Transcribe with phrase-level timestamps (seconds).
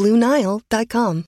[0.00, 1.26] BlueNile.com.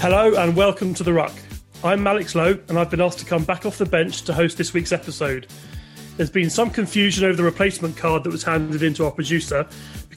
[0.00, 1.32] Hello and welcome to The Ruck.
[1.84, 4.58] I'm Alex Lowe, and I've been asked to come back off the bench to host
[4.58, 5.46] this week's episode.
[6.16, 9.66] There's been some confusion over the replacement card that was handed in to our producer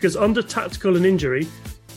[0.03, 1.47] because under tactical and injury,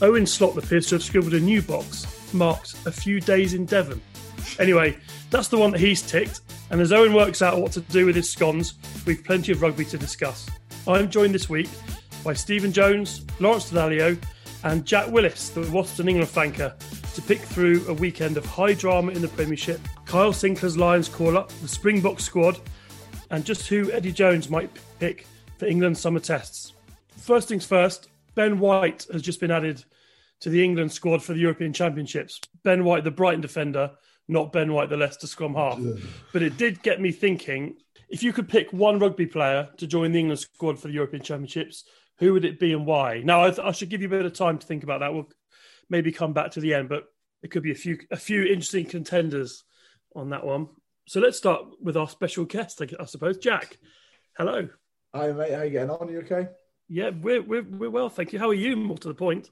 [0.01, 4.01] Owen Slot appears to have scribbled a new box marked a few days in Devon.
[4.59, 4.97] Anyway,
[5.29, 8.15] that's the one that he's ticked, and as Owen works out what to do with
[8.15, 10.49] his scones, we've plenty of rugby to discuss.
[10.87, 11.67] I'm joined this week
[12.23, 14.17] by Stephen Jones, Lawrence Dallaglio,
[14.63, 16.79] and Jack Willis, the Wasps and England flanker,
[17.13, 21.37] to pick through a weekend of high drama in the Premiership, Kyle Sinckler's Lions call
[21.37, 22.57] up, the Springbok squad,
[23.31, 26.66] and just who Eddie Jones might pick for England's summer tests.
[27.17, 29.83] First things first, Ben White has just been added
[30.39, 32.39] to the England squad for the European Championships.
[32.63, 33.91] Ben White, the Brighton defender,
[34.27, 35.79] not Ben White, the Leicester scrum half.
[36.31, 37.75] But it did get me thinking
[38.09, 41.23] if you could pick one rugby player to join the England squad for the European
[41.23, 41.83] Championships,
[42.19, 43.21] who would it be and why?
[43.23, 45.13] Now, I, th- I, should give you a bit of time to think about that.
[45.13, 45.29] We'll
[45.89, 47.05] maybe come back to the end, but
[47.43, 49.63] it could be a few a few interesting contenders
[50.15, 50.69] on that one.
[51.07, 53.37] So let's start with our special guest, I suppose.
[53.37, 53.77] Jack,
[54.37, 54.69] hello.
[55.13, 55.53] Hi, mate.
[55.53, 56.07] How you getting on?
[56.07, 56.47] Are you okay?
[56.89, 58.39] Yeah, we're, we're, we're well, thank you.
[58.39, 58.75] How are you?
[58.75, 59.51] More to the point.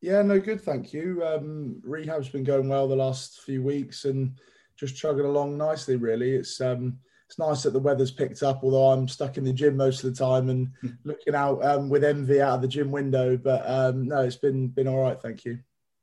[0.00, 1.22] Yeah, no, good, thank you.
[1.24, 4.38] Um, rehab's been going well the last few weeks and
[4.78, 5.96] just chugging along nicely.
[5.96, 6.98] Really, it's um,
[7.28, 8.60] it's nice that the weather's picked up.
[8.62, 10.70] Although I'm stuck in the gym most of the time and
[11.04, 13.36] looking out um, with envy out of the gym window.
[13.36, 15.58] But um, no, it's been been all right, thank you.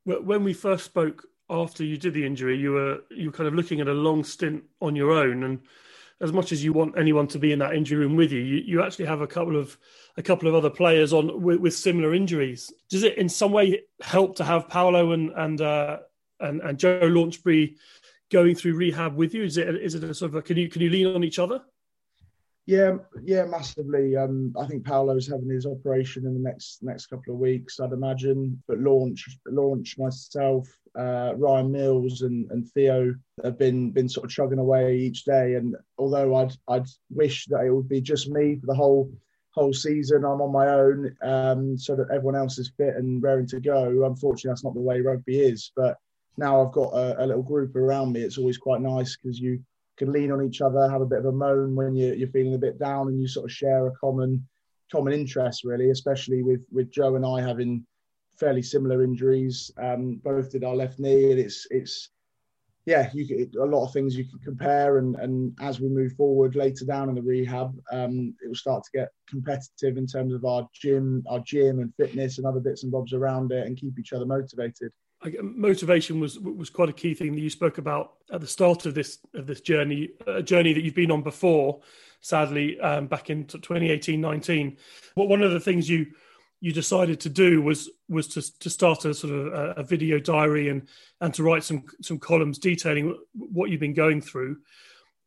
[0.06, 3.56] When we first spoke after you did the injury, you were you were kind of
[3.56, 5.60] looking at a long stint on your own, and
[6.22, 8.58] as much as you want anyone to be in that injury room with you, you,
[8.58, 9.78] you actually have a couple of
[10.18, 12.74] a couple of other players on with, with similar injuries.
[12.90, 15.98] Does it in some way help to have Paolo and and uh,
[16.40, 17.76] and, and Joe Launchbury
[18.32, 19.44] going through rehab with you?
[19.44, 21.40] Is it is it a sort of a, can you can you lean on each
[21.40, 21.62] other?
[22.66, 24.18] Yeah, yeah, massively.
[24.18, 27.94] Um, I think Paolo's having his operation in the next next couple of weeks, I'd
[27.94, 28.62] imagine.
[28.68, 30.68] But launch, launch, myself,
[31.00, 35.54] uh, Ryan Mills, and, and Theo have been been sort of chugging away each day.
[35.54, 39.10] And although I'd I'd wish that it would be just me for the whole
[39.58, 43.48] whole season, I'm on my own, um, so that everyone else is fit and raring
[43.48, 44.06] to go.
[44.06, 45.72] Unfortunately, that's not the way rugby is.
[45.76, 45.98] But
[46.38, 48.22] now I've got a, a little group around me.
[48.22, 49.60] It's always quite nice because you
[49.98, 52.54] can lean on each other, have a bit of a moan when you're, you're feeling
[52.54, 54.48] a bit down, and you sort of share a common
[54.92, 55.90] common interest, really.
[55.90, 57.86] Especially with with Joe and I having
[58.38, 59.72] fairly similar injuries.
[59.78, 62.10] Um, both did our left knee, and it's it's
[62.88, 66.56] yeah, you a lot of things you can compare, and and as we move forward
[66.56, 70.46] later down in the rehab, um, it will start to get competitive in terms of
[70.46, 74.00] our gym, our gym and fitness and other bits and bobs around it, and keep
[74.00, 74.94] each other motivated
[75.42, 78.94] motivation was was quite a key thing that you spoke about at the start of
[78.94, 81.82] this of this journey, a journey that you've been on before.
[82.22, 84.78] Sadly, um, back in 2018-19,
[85.14, 86.08] what one of the things you
[86.60, 90.20] you decided to do was was to to start a sort of a, a video
[90.20, 90.88] diary and
[91.22, 94.58] and to write some some columns detailing what you've been going through,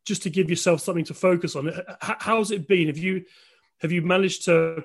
[0.05, 1.73] just to give yourself something to focus on.
[2.01, 2.89] How's it been?
[2.89, 3.25] Have you
[3.81, 4.85] have you managed to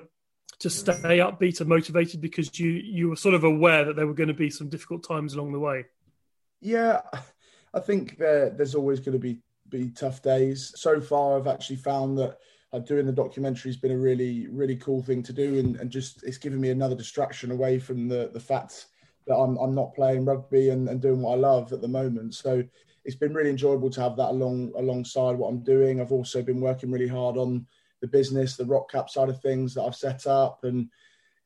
[0.60, 4.14] to stay upbeat and motivated because you you were sort of aware that there were
[4.14, 5.84] going to be some difficult times along the way?
[6.60, 7.02] Yeah,
[7.74, 10.72] I think there, there's always going to be be tough days.
[10.76, 12.38] So far, I've actually found that
[12.76, 15.90] uh, doing the documentary has been a really really cool thing to do, and, and
[15.90, 18.86] just it's given me another distraction away from the the fact
[19.26, 22.34] that I'm I'm not playing rugby and, and doing what I love at the moment.
[22.34, 22.62] So
[23.04, 26.00] it's been really enjoyable to have that along alongside what I'm doing.
[26.00, 27.66] I've also been working really hard on
[28.02, 30.90] the business, the RockCap side of things that I've set up, and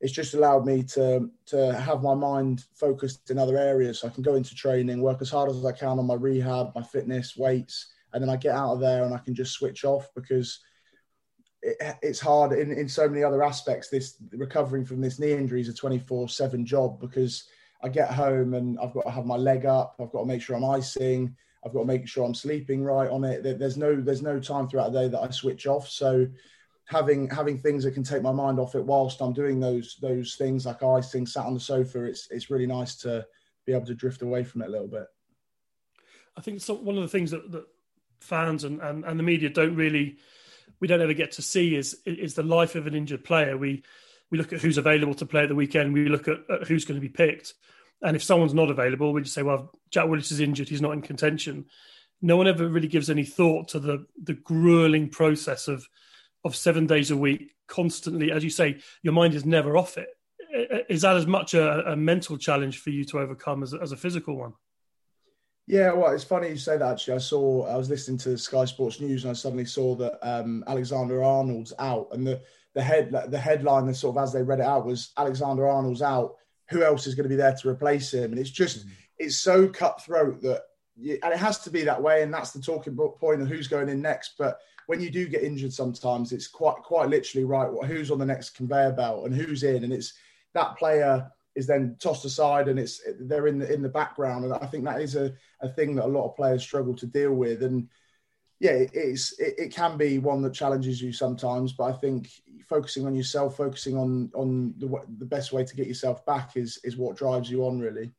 [0.01, 3.99] it's just allowed me to to have my mind focused in other areas.
[3.99, 6.73] So I can go into training, work as hard as I can on my rehab,
[6.75, 9.85] my fitness, weights, and then I get out of there and I can just switch
[9.85, 10.59] off because
[11.61, 13.89] it, it's hard in, in so many other aspects.
[13.89, 17.45] This recovering from this knee injury is a 24 7 job because
[17.83, 20.41] I get home and I've got to have my leg up, I've got to make
[20.41, 21.35] sure I'm icing,
[21.65, 23.43] I've got to make sure I'm sleeping right on it.
[23.43, 25.87] There's no there's no time throughout the day that I switch off.
[25.87, 26.27] So
[26.85, 30.35] having having things that can take my mind off it whilst I'm doing those those
[30.35, 33.25] things like icing, sat on the sofa, it's it's really nice to
[33.65, 35.05] be able to drift away from it a little bit.
[36.35, 37.65] I think so, one of the things that, that
[38.19, 40.17] fans and, and, and the media don't really
[40.81, 43.55] we don't ever get to see is is the life of an injured player.
[43.55, 43.83] We
[44.31, 45.93] we look at who's available to play at the weekend.
[45.93, 47.53] We look at, at who's going to be picked,
[48.01, 50.93] and if someone's not available, we just say, "Well, Jack Willis is injured; he's not
[50.93, 51.65] in contention."
[52.21, 55.87] No one ever really gives any thought to the the grueling process of
[56.43, 58.31] of seven days a week, constantly.
[58.31, 60.09] As you say, your mind is never off it.
[60.89, 63.97] Is that as much a, a mental challenge for you to overcome as, as a
[63.97, 64.53] physical one?
[65.67, 66.91] Yeah, well, it's funny you say that.
[66.91, 70.19] Actually, I saw I was listening to Sky Sports News and I suddenly saw that
[70.21, 72.41] um, Alexander Arnold's out, and the
[72.73, 76.01] the head the headline, the sort of as they read it out, was Alexander Arnold's
[76.01, 76.35] out.
[76.69, 78.31] Who else is going to be there to replace him?
[78.31, 78.91] And it's just mm.
[79.19, 80.63] it's so cutthroat that,
[80.95, 82.23] you, and it has to be that way.
[82.23, 84.33] And that's the talking point of who's going in next.
[84.37, 87.69] But when you do get injured, sometimes it's quite quite literally right.
[87.85, 90.13] Who's on the next conveyor belt and who's in, and it's
[90.53, 94.45] that player is then tossed aside and it's they're in the in the background.
[94.45, 97.05] And I think that is a, a thing that a lot of players struggle to
[97.05, 97.63] deal with.
[97.63, 97.89] And
[98.61, 102.29] yeah it, it's it, it, can be one that challenges you sometimes but I think
[102.69, 104.87] focusing on yourself focusing on on the,
[105.17, 108.11] the best way to get yourself back is is what drives you on really.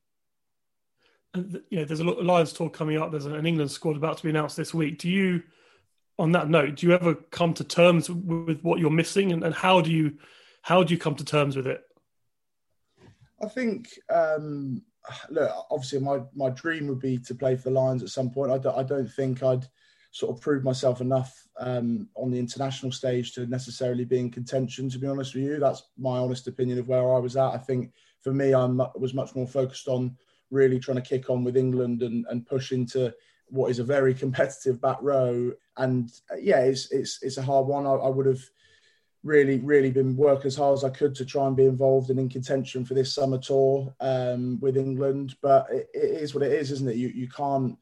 [1.33, 3.09] And you know there's a lot of Lions talk coming up.
[3.09, 4.99] There's an England squad about to be announced this week.
[4.99, 5.41] Do you
[6.19, 9.31] on that note do you ever come to terms with what you're missing?
[9.31, 10.17] And, and how do you
[10.61, 11.81] how do you come to terms with it
[13.41, 14.81] I think, um,
[15.29, 18.51] look, obviously, my, my dream would be to play for the Lions at some point.
[18.51, 19.67] I don't, I don't think I'd
[20.11, 24.89] sort of prove myself enough um, on the international stage to necessarily be in contention.
[24.89, 27.53] To be honest with you, that's my honest opinion of where I was at.
[27.53, 27.91] I think
[28.21, 28.65] for me, I
[28.95, 30.15] was much more focused on
[30.51, 33.13] really trying to kick on with England and, and push into
[33.47, 35.51] what is a very competitive back row.
[35.77, 37.87] And uh, yeah, it's it's it's a hard one.
[37.87, 38.43] I, I would have
[39.23, 42.19] really, really been working as hard as I could to try and be involved and
[42.19, 45.35] in contention for this summer tour um, with England.
[45.41, 46.97] But it, it is what it is, isn't it?
[46.97, 47.77] You you can't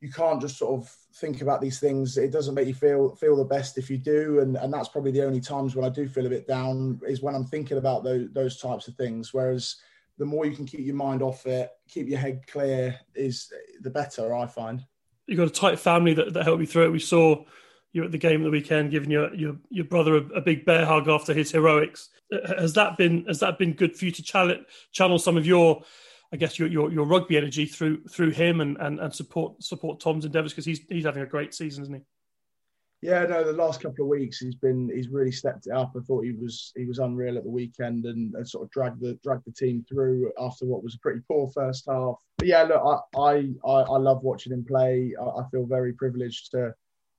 [0.00, 2.18] you can't just sort of think about these things.
[2.18, 5.12] It doesn't make you feel feel the best if you do, and and that's probably
[5.12, 8.04] the only times when I do feel a bit down is when I'm thinking about
[8.04, 9.32] those those types of things.
[9.32, 9.76] Whereas
[10.18, 13.50] the more you can keep your mind off it, keep your head clear, is
[13.80, 14.34] the better.
[14.34, 14.84] I find.
[15.26, 16.92] You've got a tight family that, that helped you through it.
[16.92, 17.44] We saw
[17.92, 20.64] you're at the game of the weekend, giving your your, your brother a, a, big
[20.64, 22.08] bear hug after his heroics.
[22.32, 24.56] Uh, has that been has that been good for you to channel,
[24.92, 25.82] channel some of your,
[26.32, 30.00] I guess your, your, your rugby energy through through him and, and, and support support
[30.00, 32.00] Tom's endeavours because he's he's having a great season, isn't he?
[33.02, 33.42] Yeah, no.
[33.42, 35.92] The last couple of weeks, he's been he's really stepped it up.
[35.96, 39.00] I thought he was he was unreal at the weekend and, and sort of dragged
[39.00, 42.14] the dragged the team through after what was a pretty poor first half.
[42.38, 45.12] But yeah, look, I I, I love watching him play.
[45.20, 46.72] I, I feel very privileged to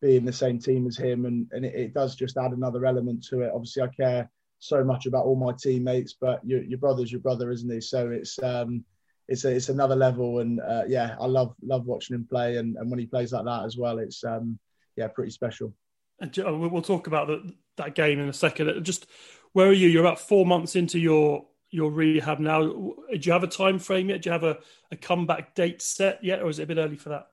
[0.03, 2.85] be in the same team as him, and, and it, it, does just add another
[2.85, 3.51] element to it.
[3.53, 4.29] Obviously, I care
[4.59, 7.79] so much about all my teammates, but your, your brother's your brother, isn't he?
[7.79, 8.83] So it's um,
[9.27, 12.75] it's a, it's another level, and uh, yeah, I love love watching him play, and,
[12.75, 14.59] and when he plays like that as well, it's um,
[14.97, 15.73] yeah, pretty special.
[16.19, 16.35] And
[16.71, 18.83] we'll talk about the, that game in a second.
[18.83, 19.07] Just
[19.53, 19.87] where are you?
[19.87, 22.61] You're about four months into your your rehab now.
[22.61, 24.21] Do you have a time frame yet?
[24.21, 24.59] Do you have a,
[24.91, 27.27] a comeback date set yet, or is it a bit early for that?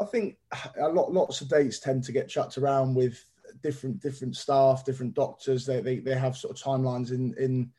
[0.00, 0.38] I think
[0.80, 3.24] a lot, lots of dates tend to get chucked around with
[3.62, 5.66] different different staff, different doctors.
[5.66, 7.70] They they, they have sort of timelines in in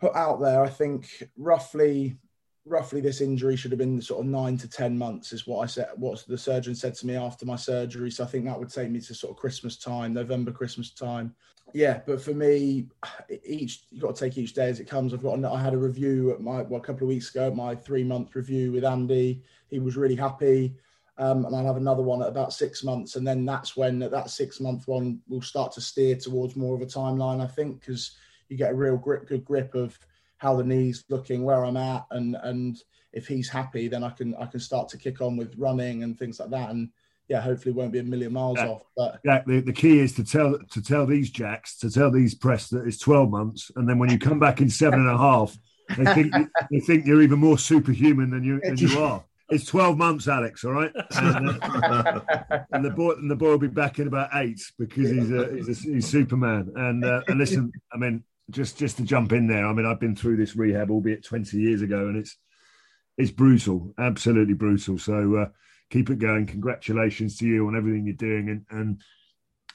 [0.00, 0.62] put out there.
[0.62, 2.16] I think roughly
[2.66, 5.66] roughly this injury should have been sort of nine to ten months is what I
[5.66, 5.88] said.
[5.96, 8.10] What the surgeon said to me after my surgery.
[8.10, 11.34] So I think that would take me to sort of Christmas time, November Christmas time.
[11.72, 12.86] Yeah, but for me,
[13.44, 15.14] each you got to take each day as it comes.
[15.14, 17.74] I've got I had a review at my well, a couple of weeks ago, my
[17.74, 19.42] three month review with Andy.
[19.70, 20.76] He was really happy.
[21.16, 24.30] Um, and I'll have another one at about six months, and then that's when that
[24.30, 27.40] six month one will start to steer towards more of a timeline.
[27.40, 28.16] I think because
[28.48, 29.96] you get a real grip, good grip of
[30.38, 34.34] how the knee's looking, where I'm at, and and if he's happy, then I can
[34.34, 36.90] I can start to kick on with running and things like that, and
[37.28, 38.66] yeah, hopefully won't be a million miles yeah.
[38.66, 38.82] off.
[38.96, 42.34] But yeah, the, the key is to tell to tell these jacks to tell these
[42.34, 45.16] press that it's twelve months, and then when you come back in seven and a
[45.16, 45.56] half,
[45.96, 46.34] they think
[46.70, 49.22] they think you're even more superhuman than you than you are.
[49.50, 50.64] It's 12 months, Alex.
[50.64, 52.20] All right, and, uh,
[52.72, 55.54] and, the boy and the boy will be back in about eight because he's a,
[55.54, 56.72] he's, a, he's Superman.
[56.76, 59.66] And, uh, and listen, I mean, just just to jump in there.
[59.66, 62.36] I mean, I've been through this rehab, albeit 20 years ago, and it's
[63.16, 64.98] it's brutal, absolutely brutal.
[64.98, 65.48] So uh,
[65.90, 66.46] keep it going.
[66.46, 69.02] Congratulations to you on everything you're doing, and and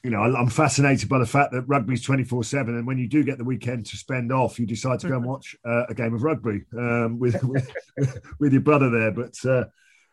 [0.04, 2.76] you know, I'm fascinated by the fact that rugby's 24 7.
[2.76, 5.26] And when you do get the weekend to spend off, you decide to go and
[5.28, 7.72] watch uh, a game of rugby um, with, with,
[8.40, 9.12] with, your brother there.
[9.12, 9.66] But uh,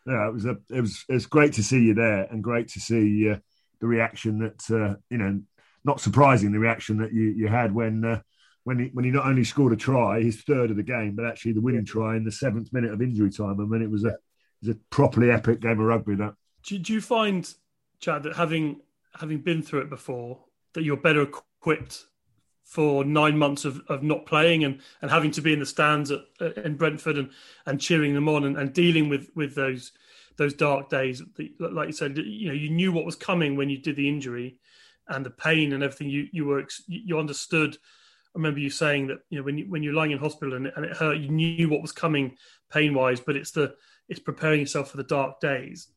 [0.06, 2.68] yeah, it was, a, it, was, it was great to see you there and great
[2.68, 3.36] to see uh,
[3.80, 5.40] the reaction that, uh, you know,
[5.84, 8.04] not surprising, the reaction that you, you had when.
[8.04, 8.20] Uh,
[8.64, 11.24] when he, when he not only scored a try, his third of the game, but
[11.24, 13.60] actually the winning try in the seventh minute of injury time.
[13.60, 14.16] I mean, it was a, it
[14.60, 16.16] was a properly epic game of rugby.
[16.16, 17.48] That do, do you find,
[18.00, 18.80] Jack, that having
[19.18, 20.44] having been through it before,
[20.74, 22.04] that you're better equipped
[22.64, 26.10] for nine months of, of not playing and, and having to be in the stands
[26.10, 26.20] at,
[26.64, 27.30] in Brentford and,
[27.64, 29.92] and cheering them on and, and dealing with, with those
[30.36, 31.22] those dark days.
[31.58, 34.58] Like you said, you know, you knew what was coming when you did the injury
[35.08, 36.10] and the pain and everything.
[36.10, 37.76] You you were you understood.
[37.76, 40.66] I remember you saying that you know when you when you're lying in hospital and,
[40.76, 42.36] and it hurt, you knew what was coming
[42.70, 43.74] pain wise, but it's the
[44.08, 45.88] it's preparing yourself for the dark days.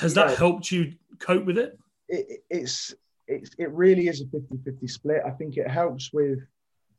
[0.00, 1.78] Has that helped you cope with it?
[2.10, 2.94] It, it's
[3.26, 5.22] it's it really is a 50-50 split.
[5.24, 6.40] I think it helps with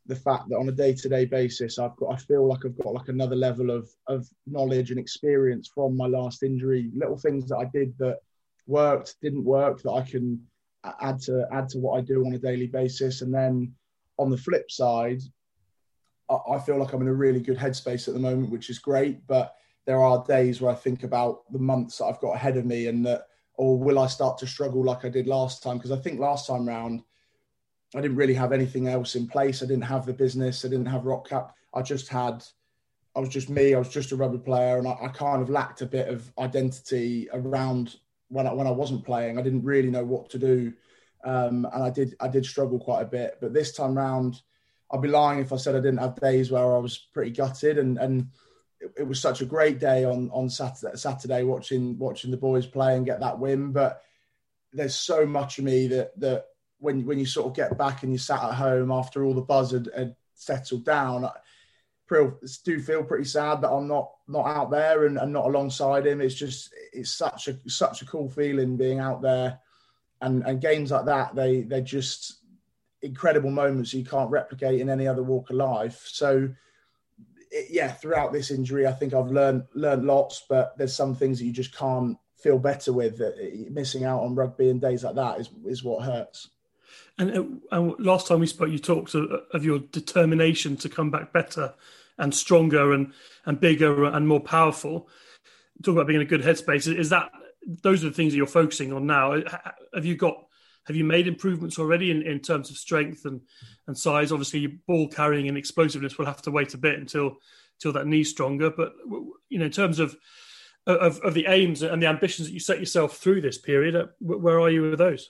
[0.07, 3.09] the fact that on a day-to-day basis I've got I feel like I've got like
[3.09, 7.65] another level of of knowledge and experience from my last injury, little things that I
[7.65, 8.19] did that
[8.67, 10.41] worked, didn't work that I can
[11.01, 13.21] add to add to what I do on a daily basis.
[13.21, 13.73] And then
[14.17, 15.21] on the flip side,
[16.29, 18.79] I, I feel like I'm in a really good headspace at the moment, which is
[18.79, 19.25] great.
[19.27, 22.65] But there are days where I think about the months that I've got ahead of
[22.65, 25.77] me and that or will I start to struggle like I did last time?
[25.77, 27.03] Because I think last time round,
[27.95, 29.61] I didn't really have anything else in place.
[29.61, 30.63] I didn't have the business.
[30.63, 31.51] I didn't have RockCap.
[31.73, 32.43] I just had,
[33.15, 33.73] I was just me.
[33.73, 36.31] I was just a rugby player, and I, I kind of lacked a bit of
[36.39, 37.97] identity around
[38.29, 39.37] when I when I wasn't playing.
[39.37, 40.73] I didn't really know what to do,
[41.25, 43.37] um, and I did I did struggle quite a bit.
[43.41, 44.41] But this time round,
[44.89, 47.77] I'd be lying if I said I didn't have days where I was pretty gutted
[47.77, 48.27] and and
[48.81, 52.65] it, it, was such a great day on on Saturday, Saturday watching watching the boys
[52.65, 53.71] play and get that win.
[53.71, 54.01] But
[54.73, 56.45] there's so much of me that that
[56.79, 59.41] when when you sort of get back and you sat at home after all the
[59.41, 61.31] buzz had, had settled down, I
[62.65, 66.21] do feel pretty sad that I'm not not out there and, and not alongside him.
[66.21, 69.59] It's just it's such a such a cool feeling being out there,
[70.21, 72.39] and and games like that they they're just
[73.01, 76.03] incredible moments you can't replicate in any other walk of life.
[76.05, 76.49] So
[77.51, 81.39] it, yeah, throughout this injury, I think I've learned learned lots, but there's some things
[81.39, 83.17] that you just can't feel better with.
[83.17, 86.49] That missing out on rugby and days like that is is what hurts.
[87.17, 91.11] And, uh, and last time we spoke, you talked of, of, your determination to come
[91.11, 91.73] back better
[92.17, 93.13] and stronger and
[93.45, 95.07] and bigger and more powerful.
[95.83, 96.93] Talk about being in a good headspace.
[96.93, 97.31] Is that
[97.65, 99.41] those are the things that you're focusing on now?
[99.93, 100.45] Have you got
[100.87, 103.41] have you made improvements already in, in terms of strength and,
[103.87, 104.31] and size?
[104.31, 107.37] Obviously, your ball carrying and explosiveness will have to wait a bit until
[107.79, 108.69] until that knee's stronger.
[108.69, 108.93] But
[109.49, 110.17] you know, in terms of
[110.87, 114.07] of, of the aims and the ambitions that you set yourself through this period, uh,
[114.19, 115.29] where are you with those?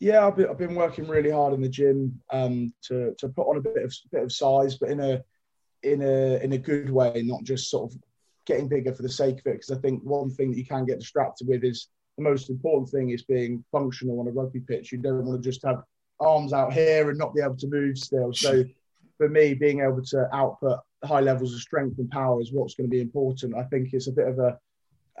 [0.00, 3.48] Yeah, I've been, I've been working really hard in the gym um, to to put
[3.48, 5.22] on a bit of bit of size, but in a
[5.82, 7.98] in a in a good way, not just sort of
[8.46, 9.54] getting bigger for the sake of it.
[9.54, 11.88] Because I think one thing that you can get distracted with is
[12.18, 14.90] the most important thing is being functional on a rugby pitch.
[14.90, 15.82] You don't want to just have
[16.20, 18.32] arms out here and not be able to move still.
[18.32, 18.64] So
[19.16, 22.90] for me, being able to output high levels of strength and power is what's going
[22.90, 23.54] to be important.
[23.54, 24.58] I think it's a bit of a,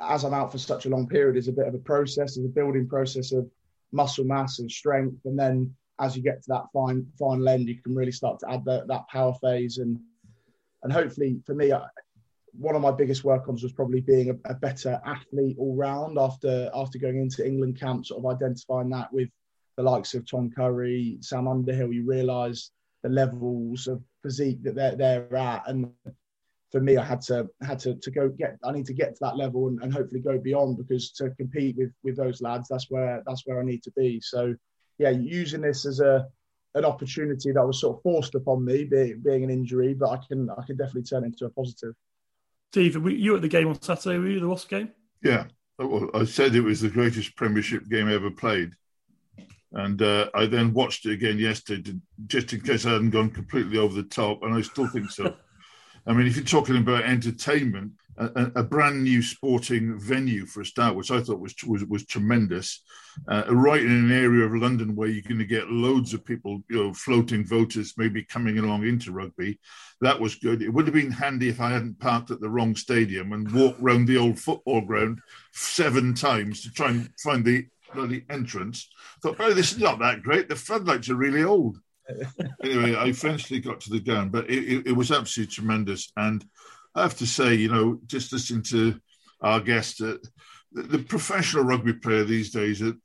[0.02, 2.44] as I'm out for such a long period, is a bit of a process, is
[2.44, 3.48] a building process of
[3.92, 5.24] muscle mass and strength.
[5.24, 8.50] And then as you get to that fine final end, you can really start to
[8.50, 10.00] add that, that power phase and
[10.84, 11.72] and hopefully for me,
[12.58, 16.70] one of my biggest work-ons was probably being a, a, better athlete all round after
[16.74, 19.28] after going into England camp, sort of identifying that with
[19.76, 22.72] the likes of Tom Curry, Sam Underhill, you realise
[23.02, 25.68] the levels of physique that they're they're at.
[25.68, 25.92] And
[26.72, 29.20] for me, I had to had to, to go get I need to get to
[29.20, 32.90] that level and, and hopefully go beyond because to compete with with those lads, that's
[32.90, 34.20] where that's where I need to be.
[34.20, 34.54] So
[34.98, 36.26] yeah, using this as a
[36.74, 40.18] an opportunity that was sort of forced upon me, being, being an injury, but I
[40.28, 41.94] can I can definitely turn into a positive.
[42.72, 44.18] Steve, were you at the game on Saturday?
[44.18, 44.90] Were you the Wasp game?
[45.22, 45.44] Yeah.
[45.78, 48.72] Well, I said it was the greatest Premiership game ever played.
[49.72, 53.30] And uh, I then watched it again yesterday, to, just in case I hadn't gone
[53.30, 55.34] completely over the top, and I still think so.
[56.06, 60.66] I mean, if you're talking about entertainment, a, a, brand new sporting venue for a
[60.66, 62.82] start, which I thought was was, was tremendous.
[63.28, 66.62] Uh, right in an area of London where you're going to get loads of people,
[66.70, 69.58] you know, floating voters maybe coming along into rugby.
[70.00, 70.62] That was good.
[70.62, 73.80] It would have been handy if I hadn't parked at the wrong stadium and walked
[73.80, 75.20] round the old football ground
[75.52, 78.88] seven times to try and find the bloody entrance.
[79.22, 80.48] thought, oh, this is not that great.
[80.48, 81.78] The floodlights are really old.
[82.62, 86.10] anyway, I eventually got to the ground, but it, it, it, was absolutely tremendous.
[86.16, 86.44] And
[86.98, 89.00] I have to say, you know, just listening to
[89.40, 90.18] our guest, uh,
[90.72, 92.96] the, the, professional rugby player these days, that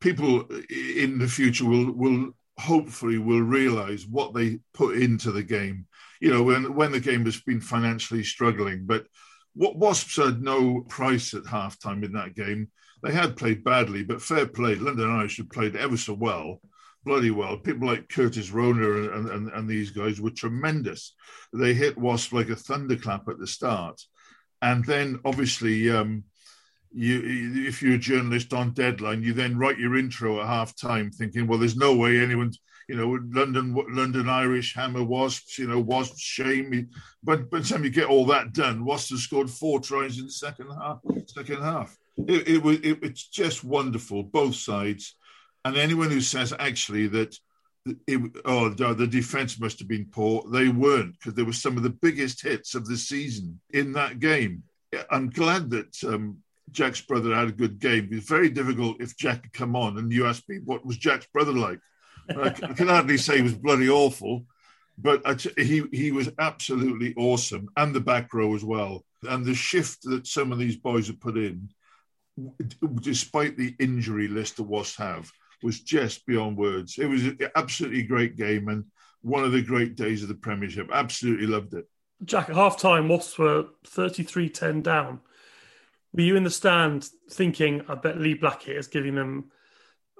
[0.00, 5.86] people in the future will will hopefully will realise what they put into the game.
[6.20, 9.06] You know, when when the game has been financially struggling, but
[9.54, 12.70] what Wasps had no price at halftime in that game.
[13.02, 14.76] They had played badly, but fair play.
[14.76, 16.60] London Irish had played ever so well
[17.04, 17.56] bloody well.
[17.56, 21.14] People like Curtis Rona and, and, and these guys were tremendous.
[21.52, 24.00] They hit Wasp like a thunderclap at the start.
[24.62, 26.24] And then obviously, um,
[26.92, 31.10] you, if you're a journalist on deadline, you then write your intro at half time
[31.10, 35.80] thinking, well, there's no way anyone's, you know, London London Irish Hammer Wasps, you know,
[35.80, 36.88] Wasps shame.
[37.22, 40.26] But by the time you get all that done, Wasps have scored four tries in
[40.26, 41.00] the second half.
[41.26, 41.96] Second half.
[42.28, 45.16] It, it was it, it's just wonderful, both sides.
[45.64, 47.38] And anyone who says actually that
[48.06, 51.82] it, oh, the defense must have been poor, they weren't because there were some of
[51.82, 54.62] the biggest hits of the season in that game.
[55.10, 56.38] I'm glad that um,
[56.70, 58.08] Jack's brother had a good game.
[58.10, 61.26] It's very difficult if Jack had come on and you asked me what was Jack's
[61.26, 61.80] brother like.
[62.28, 64.46] I, can hardly say he was bloody awful,
[64.96, 69.04] but he he was absolutely awesome, and the back row as well.
[69.28, 71.68] And the shift that some of these boys have put in,
[73.00, 75.30] despite the injury list the Wasps have,
[75.64, 76.98] was just beyond words.
[76.98, 78.84] It was an absolutely great game and
[79.22, 80.90] one of the great days of the Premiership.
[80.92, 81.88] Absolutely loved it.
[82.24, 85.20] Jack, at half time, Wasps were 33 10 down.
[86.12, 89.50] Were you in the stand thinking, I bet Lee Blackett is giving them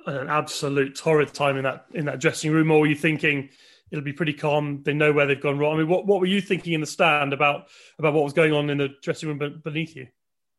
[0.06, 3.50] an absolute torrid time in that in that dressing room, or were you thinking
[3.90, 4.82] it'll be pretty calm?
[4.82, 5.74] They know where they've gone wrong.
[5.74, 8.52] I mean, what, what were you thinking in the stand about about what was going
[8.52, 10.08] on in the dressing room beneath you?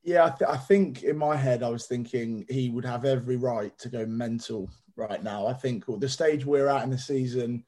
[0.05, 3.37] Yeah, I, th- I, think in my head I was thinking he would have every
[3.37, 5.47] right to go mental right now.
[5.47, 7.63] I think the stage we're at in the season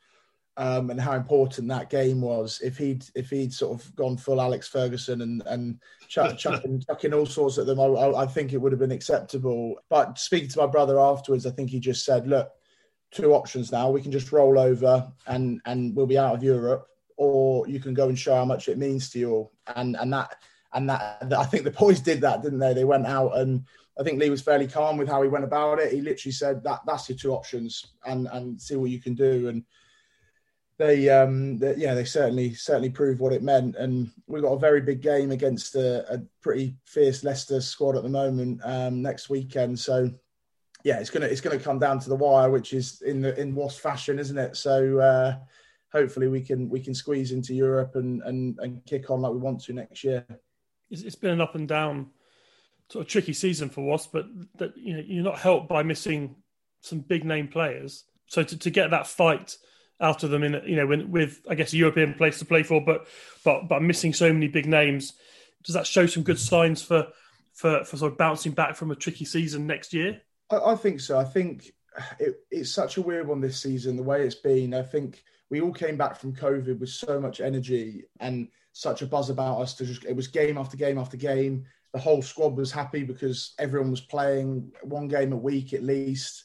[0.55, 2.61] um, and how important that game was.
[2.63, 5.79] If he'd if he'd sort of gone full Alex Ferguson and and
[6.09, 9.79] chuck, chucking, chucking all sorts at them, I, I, think it would have been acceptable.
[9.89, 12.51] But speaking to my brother afterwards, I think he just said, "Look,
[13.09, 13.89] two options now.
[13.89, 17.95] We can just roll over and and we'll be out of Europe, or you can
[17.95, 19.53] go and show how much it means to you." All.
[19.75, 20.35] And and that
[20.77, 22.73] and that, I think the boys did that, didn't they?
[22.73, 23.65] They went out and
[23.99, 25.91] I think Lee was fairly calm with how he went about it.
[25.91, 29.49] He literally said that that's your two options and and see what you can do.
[29.49, 29.63] And
[30.77, 33.75] they, um, they, yeah, they certainly certainly proved what it meant.
[33.75, 38.03] And we've got a very big game against a, a pretty fierce Leicester squad at
[38.03, 39.79] the moment um, next weekend.
[39.79, 40.11] So
[40.83, 43.55] yeah, it's gonna it's gonna come down to the wire, which is in the in
[43.55, 44.55] Wasp fashion, isn't it?
[44.55, 44.99] So.
[44.99, 45.37] Uh,
[45.93, 49.37] hopefully we can we can squeeze into Europe and, and and kick on like we
[49.37, 50.25] want to next year
[50.89, 52.11] it's been an up and down
[52.89, 54.25] sort of tricky season for Wasp, but
[54.57, 56.35] that you know you're not helped by missing
[56.81, 58.03] some big name players.
[58.27, 59.57] So to, to get that fight
[59.99, 62.63] out of them in you know when, with I guess a European place to play
[62.63, 63.07] for, but
[63.43, 65.13] but but missing so many big names,
[65.63, 67.07] does that show some good signs for
[67.53, 70.21] for for sort of bouncing back from a tricky season next year?
[70.49, 71.17] I, I think so.
[71.17, 71.71] I think
[72.19, 73.97] it, it's such a weird one this season.
[73.97, 77.41] The way it's been, I think we all came back from COVID with so much
[77.41, 78.47] energy and
[78.77, 81.65] such a buzz about us to just it was game after game after game.
[81.93, 86.43] The whole squad was happy because everyone was playing one game a week at least.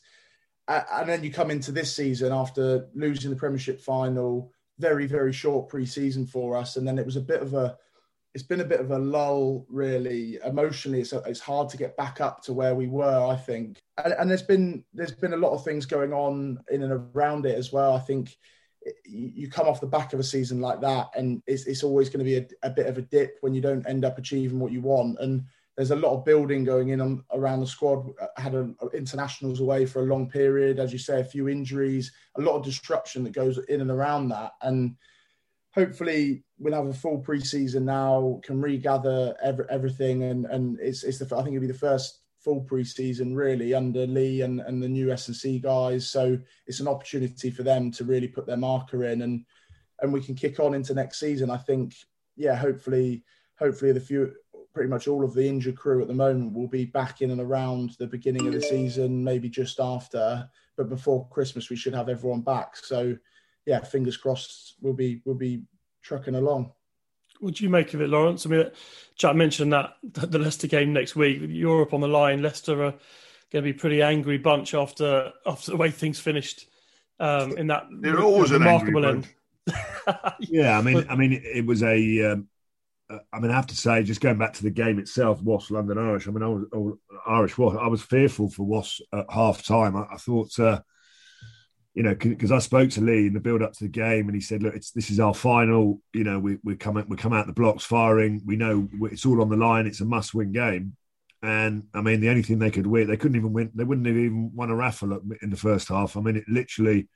[0.69, 5.69] And then you come into this season after losing the Premiership final, very very short
[5.69, 7.77] pre-season for us, and then it was a bit of a
[8.35, 10.39] it's been a bit of a lull, really.
[10.45, 13.79] Emotionally, it's, it's hard to get back up to where we were, I think.
[14.03, 17.45] And, and, there's been there's been a lot of things going on in and around
[17.45, 17.95] it as well.
[17.95, 18.35] I think
[19.05, 22.19] you come off the back of a season like that, and it's, it's always going
[22.19, 24.73] to be a, a, bit of a dip when you don't end up achieving what
[24.73, 25.19] you want.
[25.21, 25.45] And
[25.77, 28.11] there's a lot of building going in on, around the squad.
[28.21, 32.13] Uh, had a, internationals away for a long period, as you say, a few injuries,
[32.37, 34.53] a lot of disruption that goes in and around that.
[34.63, 34.97] And
[35.75, 41.19] hopefully, we'll have a full preseason now, can regather every, everything, and and it's it's
[41.19, 44.89] the I think it'll be the first full pre-season really under Lee and, and the
[44.89, 46.09] new S&C guys.
[46.09, 49.45] So it's an opportunity for them to really put their marker in and
[50.01, 51.49] and we can kick on into next season.
[51.49, 51.95] I think,
[52.37, 53.23] yeah, hopefully,
[53.57, 54.35] hopefully the few
[54.75, 57.41] pretty much all of the injured crew at the moment will be back in and
[57.41, 60.49] around the beginning of the season, maybe just after.
[60.77, 62.77] But before Christmas we should have everyone back.
[62.77, 63.17] So
[63.65, 65.63] yeah, fingers crossed we'll be we'll be
[66.03, 66.73] trucking along.
[67.43, 68.47] What do you make of it, Lawrence?
[68.47, 68.71] I mean,
[69.17, 71.41] Jack mentioned that the Leicester game next week.
[71.43, 72.41] Europe on the line.
[72.41, 72.95] Leicester are
[73.51, 76.69] going to be a pretty angry bunch after after the way things finished
[77.19, 79.29] um, in that They're always remarkable end.
[80.39, 82.33] yeah, I mean, I mean, it was a.
[82.33, 82.49] Um,
[83.11, 85.73] uh, I mean, I have to say, just going back to the game itself, Wasps
[85.73, 86.29] London Irish.
[86.29, 86.65] I mean, I was,
[87.27, 89.97] I was I was fearful for Wasps at half time.
[89.97, 90.81] I, I thought uh,
[91.95, 94.35] you know, because I spoke to Lee in the build up to the game, and
[94.35, 96.01] he said, "Look, this is our final.
[96.15, 98.41] You know, we we come we come out the blocks firing.
[98.47, 99.87] We know it's all on the line.
[99.87, 100.97] It's a must win game."
[101.43, 103.73] And I mean, the only thing they could win, they couldn't even win.
[103.75, 106.17] They wouldn't have even won a raffle in the first half.
[106.17, 107.09] I mean, it literally.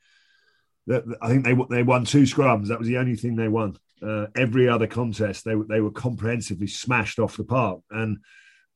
[0.89, 2.69] I think they they won two scrums.
[2.69, 3.77] That was the only thing they won.
[4.03, 7.81] Uh, every other contest, they they were comprehensively smashed off the park.
[7.91, 8.19] And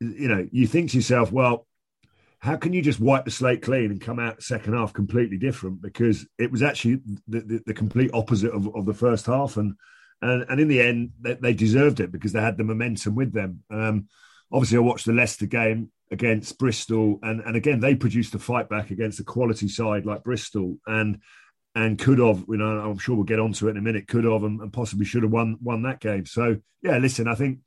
[0.00, 1.66] you know, you think to yourself, well,
[2.40, 5.82] how can you just wipe the slate clean and come out second half completely different?
[5.82, 9.74] Because it was actually the, the, the complete opposite of, of the first half, and
[10.22, 13.32] and and in the end, they, they deserved it because they had the momentum with
[13.32, 13.62] them.
[13.70, 14.08] Um,
[14.50, 18.70] obviously, I watched the Leicester game against Bristol, and and again they produced a fight
[18.70, 21.20] back against a quality side like Bristol, and
[21.74, 24.24] and could have, you know, I'm sure we'll get onto it in a minute, could
[24.24, 26.24] have and, and possibly should have won won that game.
[26.24, 27.58] So yeah, listen, I think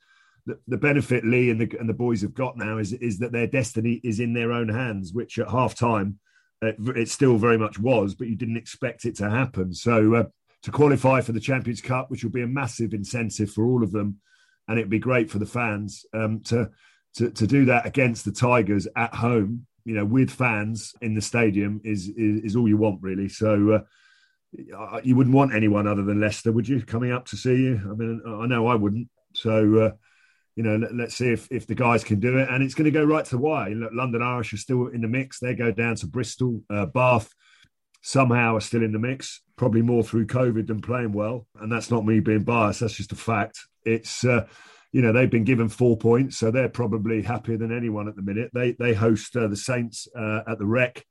[0.46, 3.32] the, the benefit Lee and the and the boys have got now is is that
[3.32, 6.20] their destiny is in their own hands, which at half time
[6.62, 9.74] it, it, still very much was, but you didn't expect it to happen.
[9.74, 10.24] So uh,
[10.64, 13.92] to qualify for the Champions Cup, which will be a massive incentive for all of
[13.92, 14.20] them,
[14.68, 16.70] and it'd be great for the fans um, to,
[17.16, 21.22] to to do that against the Tigers at home, you know, with fans in the
[21.22, 23.30] stadium is is, is all you want really.
[23.30, 23.72] So.
[23.72, 23.80] Uh,
[25.04, 26.80] you wouldn't want anyone other than Leicester, would you?
[26.84, 27.82] Coming up to see you?
[27.90, 29.10] I mean, I know I wouldn't.
[29.34, 29.92] So uh,
[30.56, 32.50] you know, let, us see if, if the guys can do it.
[32.50, 33.74] And it's going to go right to the wire.
[33.92, 35.40] London Irish are still in the mix.
[35.40, 37.34] They go down to Bristol, uh, Bath
[38.04, 41.48] somehow are still in the mix, probably more through COVID than playing well.
[41.60, 42.82] And that's not me being biased.
[42.82, 43.60] That's just a fact.
[43.86, 44.46] It's, uh,
[44.92, 48.22] you know, they've been given four points, so they're probably happier than anyone at the
[48.22, 48.52] minute.
[48.54, 51.04] They they host uh, the Saints uh, at the Rec.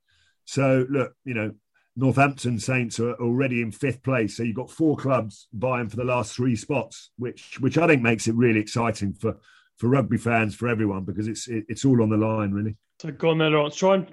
[0.45, 1.51] So look, you know,
[1.95, 4.37] Northampton Saints are already in fifth place.
[4.37, 8.01] So you've got four clubs vying for the last three spots, which which I think
[8.01, 9.37] makes it really exciting for
[9.77, 12.75] for rugby fans, for everyone, because it's it, it's all on the line, really.
[12.99, 13.75] So go on there, Lawrence.
[13.75, 14.07] Try and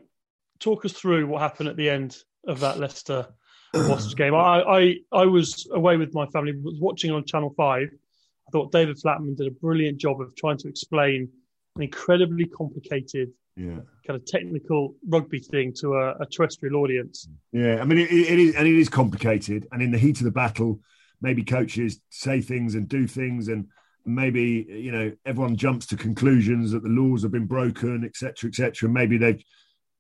[0.58, 3.26] talk us through what happened at the end of that Leicester
[3.74, 4.34] Wasps game.
[4.34, 7.88] I, I I was away with my family, was watching on Channel Five.
[7.92, 11.28] I thought David Flatman did a brilliant job of trying to explain
[11.76, 13.80] an incredibly complicated yeah.
[14.06, 17.28] kind of technical rugby thing to a, a terrestrial audience.
[17.52, 19.66] Yeah, I mean, it, it is, and it is complicated.
[19.70, 20.80] And in the heat of the battle,
[21.20, 23.68] maybe coaches say things and do things, and
[24.06, 28.88] maybe you know everyone jumps to conclusions that the laws have been broken, etc., etc.
[28.88, 29.42] Maybe they've,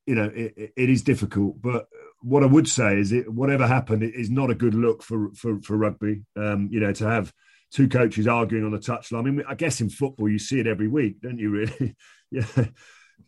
[0.06, 1.60] you know, it, it is difficult.
[1.60, 1.86] But
[2.22, 5.32] what I would say is, it whatever happened, it is not a good look for
[5.34, 6.22] for, for rugby.
[6.34, 7.32] Um, you know, to have
[7.70, 9.18] two coaches arguing on the touchline.
[9.18, 11.50] I mean, I guess in football you see it every week, don't you?
[11.50, 11.94] Really?
[12.30, 12.64] yeah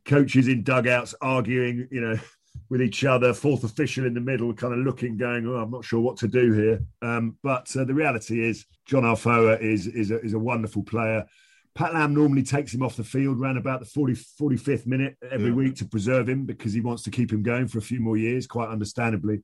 [0.05, 2.18] coaches in dugouts arguing, you know,
[2.68, 5.85] with each other, fourth official in the middle, kind of looking, going, "Oh, I'm not
[5.85, 10.11] sure what to do here." Um, but uh, the reality is, John Afoa is is
[10.11, 11.26] a, is a wonderful player.
[11.74, 15.48] Pat Lam normally takes him off the field around about the 40, 45th minute every
[15.48, 15.55] yeah.
[15.55, 18.16] week to preserve him because he wants to keep him going for a few more
[18.16, 19.40] years, quite understandably.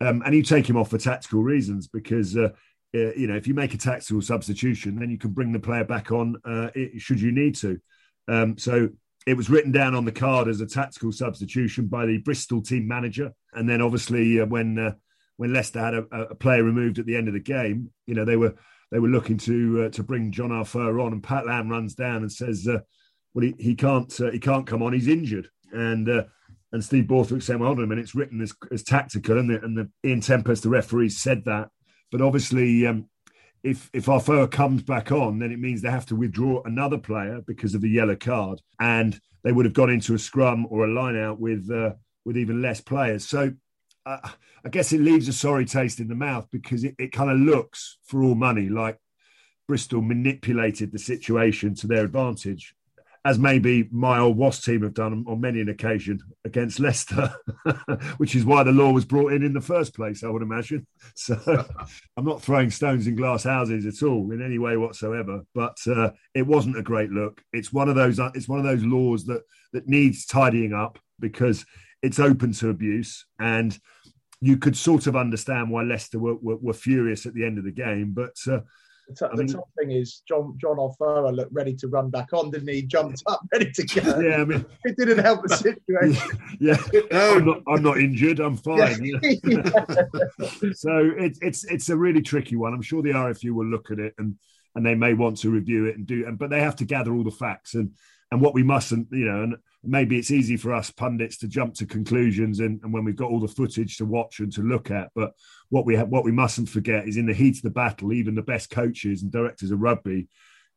[0.00, 2.50] Um, and you take him off for tactical reasons because, uh,
[2.94, 5.84] uh, you know, if you make a tactical substitution, then you can bring the player
[5.84, 7.80] back on uh, it, should you need to.
[8.28, 8.90] Um, so
[9.26, 12.86] it was written down on the card as a tactical substitution by the Bristol team
[12.86, 14.92] manager, and then obviously uh, when uh,
[15.36, 18.24] when Leicester had a, a, player removed at the end of the game, you know
[18.24, 18.54] they were
[18.90, 22.16] they were looking to uh, to bring John Afoa on, and Pat Lam runs down
[22.16, 22.80] and says, uh,
[23.32, 26.24] "Well, he, he can't uh, he can't come on, he's injured." And uh,
[26.72, 29.48] and Steve Borthwick said, "Well, hold on a minute, it's written as, as tactical," and
[29.48, 31.70] the, and the Ian Tempest, the referee, said that,
[32.10, 32.86] but obviously.
[32.86, 33.08] Um,
[33.64, 37.40] if if Afoa comes back on, then it means they have to withdraw another player
[37.46, 40.92] because of the yellow card, and they would have gone into a scrum or a
[40.92, 43.26] line out with uh, with even less players.
[43.26, 43.54] So
[44.04, 44.28] uh,
[44.64, 47.38] I guess it leaves a sorry taste in the mouth because it, it kind of
[47.38, 48.98] looks for all money like
[49.66, 52.74] Bristol manipulated the situation to their advantage
[53.26, 57.34] as maybe my old Wasp team have done on many an occasion against Leicester,
[58.18, 60.86] which is why the law was brought in in the first place, I would imagine.
[61.16, 61.38] So
[62.16, 66.10] I'm not throwing stones in glass houses at all in any way whatsoever, but uh,
[66.34, 67.40] it wasn't a great look.
[67.52, 68.18] It's one of those.
[68.34, 71.64] It's one of those laws that that needs tidying up because
[72.02, 73.78] it's open to abuse and.
[74.40, 77.64] You could sort of understand why Leicester were, were, were furious at the end of
[77.64, 78.60] the game, but uh,
[79.08, 82.50] the, the um, top thing is John John Afoa looked ready to run back on,
[82.50, 82.82] didn't he?
[82.82, 84.20] Jumped up, ready to go.
[84.20, 86.38] Yeah, I mean, it didn't help the situation.
[86.60, 86.76] Yeah,
[87.10, 87.34] no.
[87.36, 88.38] I'm, not, I'm not injured.
[88.40, 89.04] I'm fine.
[89.04, 89.18] Yeah.
[90.72, 92.72] so it's it's it's a really tricky one.
[92.72, 94.36] I'm sure the RFU will look at it and
[94.74, 97.12] and they may want to review it and do, and but they have to gather
[97.12, 97.90] all the facts and
[98.34, 101.72] and what we mustn't, you know, and maybe it's easy for us pundits to jump
[101.74, 104.90] to conclusions and, and when we've got all the footage to watch and to look
[104.90, 105.10] at.
[105.14, 105.34] But
[105.68, 108.34] what we have, what we mustn't forget is in the heat of the battle, even
[108.34, 110.26] the best coaches and directors of rugby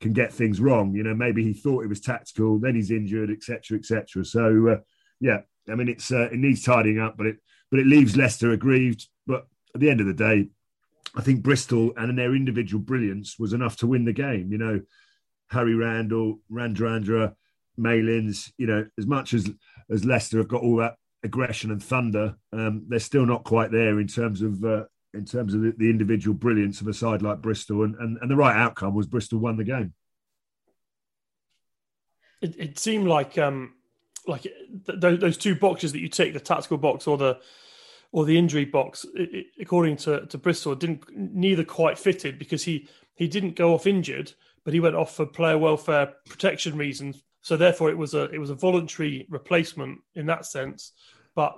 [0.02, 0.94] can get things wrong.
[0.94, 4.24] You know, maybe he thought it was tactical, then he's injured, etc., etc.
[4.24, 4.78] So uh,
[5.20, 7.38] yeah, I mean, it's uh, it needs tidying up, but it
[7.72, 9.08] but it leaves Leicester aggrieved.
[9.26, 10.50] But at the end of the day,
[11.16, 14.52] I think Bristol and their individual brilliance was enough to win the game.
[14.52, 14.82] You know,
[15.50, 17.34] Harry Randall, Radradra,
[17.78, 18.52] Malins.
[18.58, 19.50] You know, as much as
[19.90, 24.00] as Leicester have got all that aggression and thunder, um, they're still not quite there
[24.00, 27.42] in terms of uh, in terms of the, the, individual brilliance of a side like
[27.42, 27.84] Bristol.
[27.84, 29.94] And, and and the right outcome was Bristol won the game.
[32.42, 33.74] It, it seemed like um,
[34.28, 37.40] like th- those two boxes that you take, the tactical box or the
[38.12, 42.64] or the injury box, it, it, according to, to Bristol, didn't neither quite fitted because
[42.64, 47.24] he he didn't go off injured, but he went off for player welfare protection reasons.
[47.48, 50.92] So therefore, it was a it was a voluntary replacement in that sense.
[51.34, 51.58] But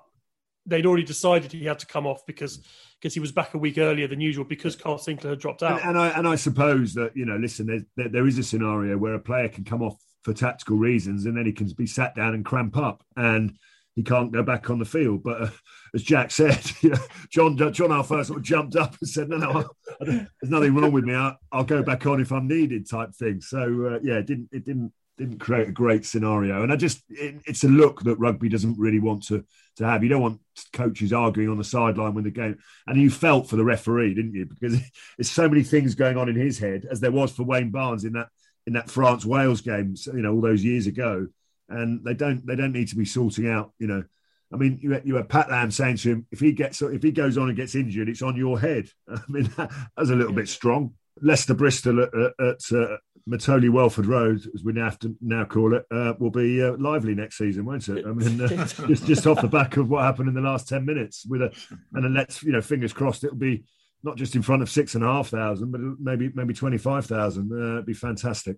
[0.67, 2.59] they'd already decided he had to come off because
[3.01, 5.81] because he was back a week earlier than usual because Kyle Sinckler had dropped out.
[5.81, 8.99] And, and I and I suppose that you know, listen, there, there is a scenario
[8.99, 12.13] where a player can come off for tactical reasons, and then he can be sat
[12.13, 13.57] down and cramp up, and
[13.95, 15.23] he can't go back on the field.
[15.23, 15.49] But uh,
[15.95, 16.99] as Jack said, you know,
[17.31, 19.69] John John our first sort of jumped up and said, "No, no,
[20.01, 21.15] there's nothing wrong with me.
[21.15, 23.41] I, will go back on if I'm needed," type thing.
[23.41, 27.03] So uh, yeah, it didn't it didn't didn't create a great scenario, and I just
[27.09, 30.01] it, it's a look that rugby doesn't really want to to have.
[30.01, 30.41] You don't want
[30.73, 34.33] coaches arguing on the sideline when the game, and you felt for the referee, didn't
[34.33, 34.45] you?
[34.45, 34.79] Because
[35.17, 38.05] there's so many things going on in his head, as there was for Wayne Barnes
[38.05, 38.29] in that
[38.65, 41.27] in that France Wales game, you know, all those years ago,
[41.67, 44.03] and they don't they don't need to be sorting out, you know.
[44.51, 47.11] I mean, you, you had Pat Lam saying to him, if he gets if he
[47.11, 48.89] goes on and gets injured, it's on your head.
[49.07, 50.95] I mean, that, was a little bit strong.
[51.21, 52.97] Leicester Bristol at, at, at uh,
[53.29, 56.75] Mattioli Welford Road, as we now have to now call it, uh, will be uh,
[56.77, 58.05] lively next season, won't it?
[58.05, 58.47] I mean, uh,
[58.87, 61.53] just just off the back of what happened in the last ten minutes, with a
[61.93, 63.63] and then let's you know, fingers crossed, it'll be
[64.03, 67.05] not just in front of six and a half thousand, but maybe maybe twenty five
[67.05, 67.51] thousand.
[67.51, 68.57] Uh, it'd be fantastic.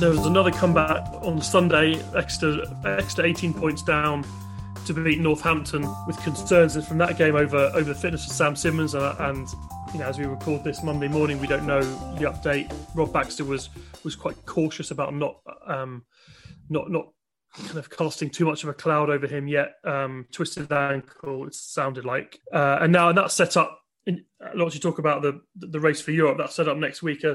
[0.00, 4.24] There was another comeback on Sunday, Exeter Exeter 18 points down
[4.86, 8.94] to beat Northampton with concerns from that game over over the fitness of Sam Simmonds.
[8.94, 9.46] and, and
[9.92, 11.82] you know as we record this Monday morning we don't know
[12.14, 12.74] the update.
[12.94, 13.68] Rob Baxter was
[14.02, 16.06] was quite cautious about not um,
[16.70, 17.12] not not
[17.66, 19.74] kind of casting too much of a cloud over him yet.
[19.84, 23.78] Um, twisted ankle, it sounded like, uh, and now and that's set up.
[24.06, 26.38] In, a lot you talk about the the race for Europe.
[26.38, 27.22] That's set up next week.
[27.22, 27.34] Uh,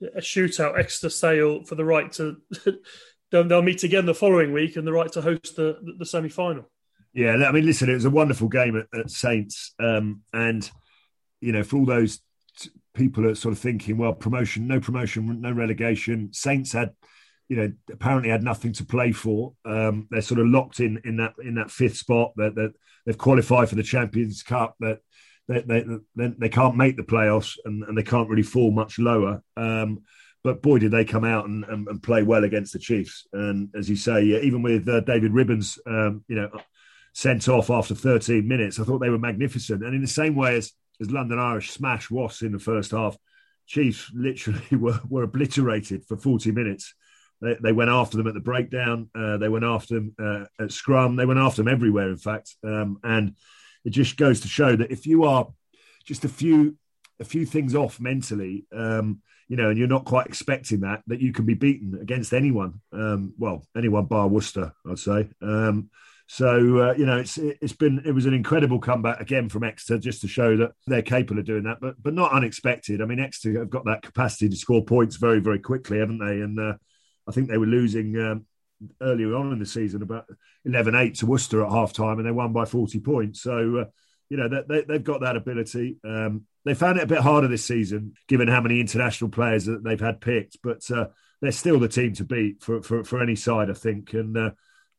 [0.00, 2.36] a shootout, Exeter Sale for the right to.
[3.30, 6.70] they'll, meet again the following week and the right to host the the, semi final.
[7.12, 10.68] Yeah, I mean, listen, it was a wonderful game at, at Saints, um, and
[11.40, 12.20] you know, for all those
[12.58, 16.32] t- people are sort of thinking, well, promotion, no promotion, no relegation.
[16.32, 16.92] Saints had,
[17.48, 19.54] you know, apparently had nothing to play for.
[19.64, 22.32] Um, they're sort of locked in in that in that fifth spot.
[22.36, 22.74] That, that
[23.06, 24.76] they've qualified for the Champions Cup.
[24.80, 25.00] That
[25.48, 25.84] they, they,
[26.14, 29.42] they, they can't make the playoffs and, and, they can't really fall much lower.
[29.56, 30.02] Um,
[30.44, 33.26] but boy, did they come out and, and, and, play well against the Chiefs.
[33.32, 36.50] And as you say, even with uh, David Ribbans, um, you know,
[37.12, 39.82] sent off after 13 minutes, I thought they were magnificent.
[39.82, 43.16] And in the same way as, as London Irish smash was in the first half,
[43.66, 46.94] Chiefs literally were, were obliterated for 40 minutes.
[47.40, 49.10] They, they went after them at the breakdown.
[49.14, 51.16] Uh, they went after them uh, at scrum.
[51.16, 52.54] They went after them everywhere, in fact.
[52.64, 53.34] Um, and
[53.84, 55.48] it just goes to show that if you are
[56.04, 56.76] just a few
[57.20, 61.20] a few things off mentally, um, you know, and you're not quite expecting that, that
[61.20, 62.80] you can be beaten against anyone.
[62.92, 65.28] Um, well, anyone bar Worcester, I'd say.
[65.42, 65.90] Um,
[66.28, 69.98] so uh, you know, it's it's been it was an incredible comeback again from Exeter,
[69.98, 73.00] just to show that they're capable of doing that, but but not unexpected.
[73.00, 76.42] I mean, Exeter have got that capacity to score points very very quickly, haven't they?
[76.42, 76.74] And uh,
[77.26, 78.46] I think they were losing um,
[79.00, 80.26] earlier on in the season about
[80.66, 83.42] 11-8 to Worcester at half time and they won by 40 points.
[83.42, 83.84] So, uh,
[84.28, 85.96] you know, they, have got that ability.
[86.04, 89.82] Um, they found it a bit harder this season, given how many international players that
[89.82, 91.06] they've had picked, but uh,
[91.40, 94.12] they're still the team to beat for, for, for any side, I think.
[94.12, 94.50] And uh,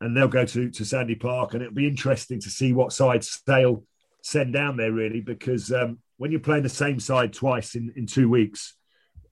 [0.01, 3.21] and they'll go to, to Sandy Park and it'll be interesting to see what side
[3.23, 3.83] Sale
[4.23, 8.05] send down there, really, because um, when you're playing the same side twice in, in
[8.05, 8.75] two weeks,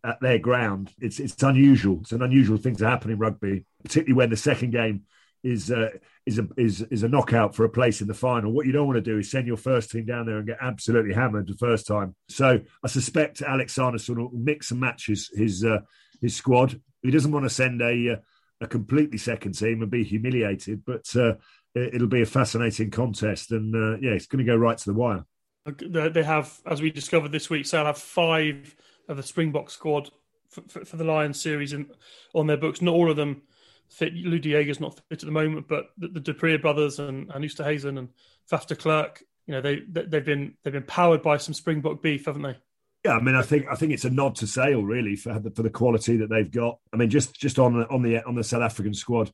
[0.03, 0.93] at their ground.
[0.99, 1.99] It's it's unusual.
[2.01, 5.04] It's an unusual thing to happen in rugby, particularly when the second game
[5.43, 5.89] is uh,
[6.26, 8.52] is a is is a knockout for a place in the final.
[8.52, 10.58] What you don't want to do is send your first team down there and get
[10.60, 12.15] absolutely hammered the first time.
[12.28, 15.80] So I suspect Alex Sanderson will mix and match his his uh,
[16.21, 16.82] his squad.
[17.02, 18.15] He doesn't want to send a uh,
[18.60, 21.36] a completely second team and be humiliated, but uh,
[21.76, 24.97] it'll be a fascinating contest, and uh, yeah, it's going to go right to the
[24.97, 25.23] wire.
[25.65, 28.76] They have, as we discovered this week, so they'll have five
[29.08, 30.10] of the Springbok squad
[30.50, 31.88] for, for, for the Lions series in,
[32.34, 32.82] on their books.
[32.82, 33.43] Not all of them
[33.89, 34.13] fit.
[34.13, 37.43] Lou is not fit at the moment, but the, the du Preez brothers and, and
[37.43, 38.10] Esterhuizen and
[38.52, 42.26] Faf Clerk, you know, they, they have been they've been powered by some Springbok beef,
[42.26, 42.58] haven't they?
[43.06, 45.52] Yeah, I mean, I think I think it's a nod to Sale really for the,
[45.52, 46.80] for the quality that they've got.
[46.93, 49.32] I mean, just just on on the on the South African squad,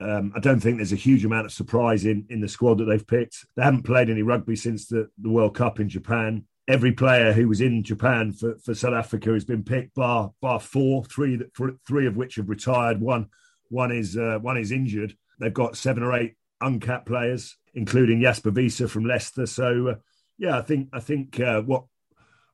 [0.00, 2.84] um, I don't think there's a huge amount of surprise in in the squad that
[2.84, 3.44] they've picked.
[3.56, 6.44] They haven't played any rugby since the, the World Cup in Japan.
[6.68, 10.60] Every player who was in Japan for, for South Africa has been picked, bar bar
[10.60, 11.40] four, three
[11.86, 13.00] three of which have retired.
[13.00, 13.26] One
[13.70, 15.16] one is uh, one is injured.
[15.38, 19.46] They've got seven or eight uncapped players, including Jasper Wiese from Leicester.
[19.46, 19.94] So uh,
[20.36, 21.84] yeah, I think I think uh, what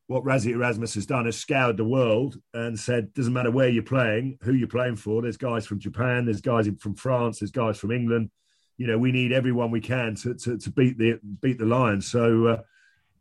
[0.06, 3.82] what Rassie Erasmus has done is scoured the world and said, doesn't matter where you're
[3.82, 5.20] playing, who you're playing for.
[5.20, 8.30] There's guys from Japan, there's guys from France, there's guys from England.
[8.78, 12.06] You know, we need everyone we can to to, to beat the beat the Lions.
[12.06, 12.62] So uh,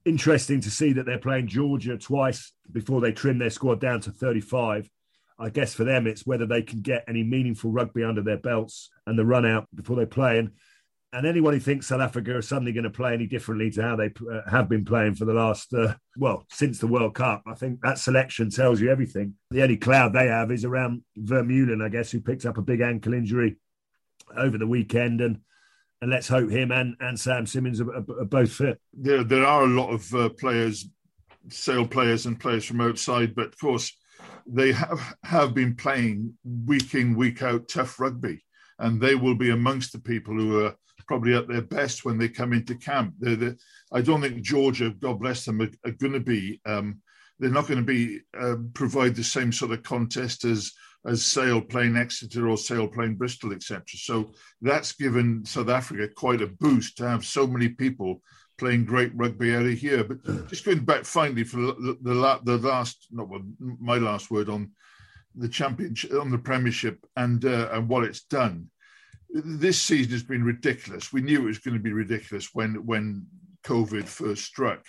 [0.04, 4.12] interesting to see that they're playing Georgia twice before they trim their squad down to
[4.12, 4.90] 35.
[5.38, 8.90] I guess for them, it's whether they can get any meaningful rugby under their belts
[9.06, 10.40] and the run out before they play.
[10.40, 10.52] And
[11.14, 13.96] and anyone who thinks South Africa are suddenly going to play any differently to how
[13.96, 17.54] they uh, have been playing for the last, uh, well, since the World Cup, I
[17.54, 19.36] think that selection tells you everything.
[19.50, 22.82] The only cloud they have is around Vermeulen, I guess, who picked up a big
[22.82, 23.56] ankle injury
[24.36, 25.22] over the weekend.
[25.22, 25.40] And
[26.02, 28.80] and let's hope him and, and Sam Simmonds are, are, are both fit.
[28.94, 30.90] There, there are a lot of uh, players,
[31.50, 33.96] sale players and players from outside, but of course,
[34.46, 38.44] they have, have been playing week in, week out tough rugby.
[38.78, 40.76] And they will be amongst the people who are
[41.08, 43.14] probably at their best when they come into camp.
[43.92, 46.60] I don't think Georgia, God bless them, are, are going to be.
[46.66, 47.02] Um,
[47.40, 50.72] they're not going to be uh, provide the same sort of contest as
[51.06, 53.84] as Sale playing Exeter or Sale playing Bristol, etc.
[53.88, 54.32] So
[54.62, 58.22] that's given South Africa quite a boost to have so many people
[58.58, 60.04] playing great rugby out of here.
[60.04, 64.72] But just going back finally for the the, the last, not my last word on
[65.36, 68.70] the championship on the Premiership and uh, and what it's done
[69.44, 71.12] this season has been ridiculous.
[71.12, 73.26] We knew it was going to be ridiculous when when
[73.66, 74.86] COVID first struck.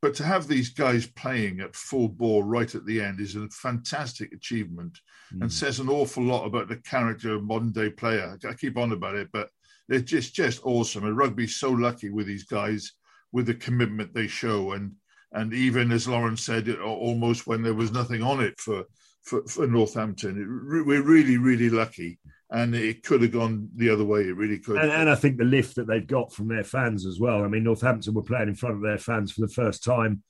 [0.00, 3.48] But to have these guys playing at full bore right at the end is a
[3.50, 4.98] fantastic achievement
[5.32, 5.42] mm.
[5.42, 8.36] and says an awful lot about the character of modern day player.
[8.48, 9.48] I keep on about it, but
[9.88, 11.04] it's just just awesome.
[11.04, 12.92] And rugby's so lucky with these guys
[13.32, 14.92] with the commitment they show and
[15.34, 18.84] and even as Lawrence said, almost when there was nothing on it for
[19.22, 22.18] for, for Northampton, it, we're really really lucky
[22.52, 24.20] and it could have gone the other way.
[24.20, 24.76] It really could.
[24.76, 27.42] And, and, I think the lift that they've got from their fans as well.
[27.42, 30.22] I mean, Northampton were playing in front of their fans for the first time,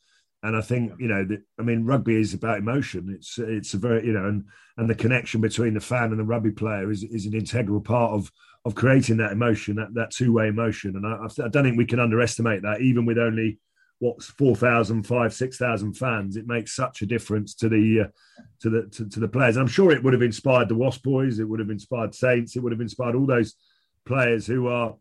[0.44, 1.26] and I think you know,
[1.58, 3.12] I mean, rugby is about emotion.
[3.14, 4.44] It's it's a very you know, and
[4.76, 8.12] and the connection between the fan and the rugby player is is an integral part
[8.12, 8.30] of
[8.64, 10.96] of creating that emotion, that that two way emotion.
[10.96, 13.58] And I, I don't think we can underestimate that, even with only
[13.98, 18.82] what's 4,000, 5, 6,000 fans, it makes such a difference to the uh, to the
[18.88, 19.56] to, to, the players.
[19.56, 22.60] I'm sure it would have inspired the Wasp boys, it would have inspired Saints, it
[22.60, 23.54] would have inspired all those
[24.04, 24.96] players who are,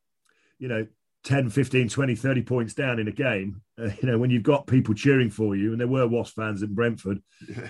[0.60, 0.86] you know,
[1.24, 3.62] 10, 15, 20, 30 points down in a game.
[3.80, 6.62] Uh, you know, when you've got people cheering for you, and there were Wasp fans
[6.62, 7.21] in Brentford,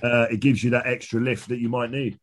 [0.04, 2.20] uh, it gives you that extra lift that you might need.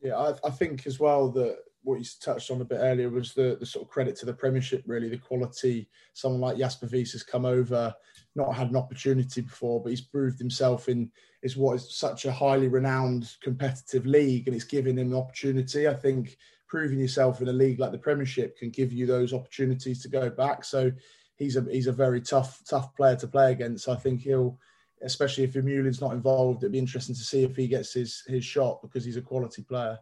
[0.00, 3.34] Yeah, I, I think as well that what you touched on a bit earlier was
[3.34, 5.88] the, the sort of credit to the Premiership, really, the quality.
[6.12, 7.94] Someone like Jasper Wiese has come over
[8.34, 11.10] not had an opportunity before, but he's proved himself in
[11.42, 15.88] is what is such a highly renowned competitive league, and it's given him an opportunity.
[15.88, 16.36] I think
[16.68, 20.30] proving yourself in a league like the Premiership can give you those opportunities to go
[20.30, 20.64] back.
[20.64, 20.90] So
[21.36, 23.88] he's a he's a very tough tough player to play against.
[23.88, 24.58] I think he'll,
[25.02, 28.44] especially if Vermeulen's not involved, it'd be interesting to see if he gets his his
[28.44, 29.98] shot because he's a quality player.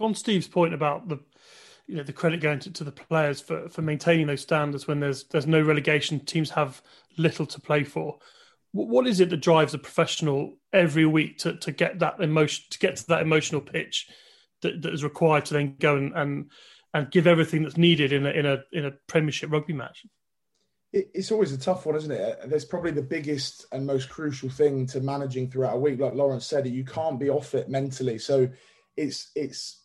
[0.00, 1.18] On Steve's point about the
[1.86, 5.00] you know the credit going to, to the players for, for maintaining those standards when
[5.00, 6.82] there's there's no relegation teams have
[7.18, 8.18] little to play for
[8.72, 12.64] what, what is it that drives a professional every week to, to get that emotion
[12.70, 14.08] to get to that emotional pitch
[14.62, 16.50] that, that is required to then go and, and
[16.94, 20.04] and give everything that's needed in a in a in a premiership rugby match
[20.96, 22.38] it's always a tough one, isn't it?
[22.40, 25.98] Uh, there's probably the biggest and most crucial thing to managing throughout a week.
[25.98, 28.16] Like Lawrence said, you can't be off it mentally.
[28.16, 28.48] So
[28.96, 29.83] it's it's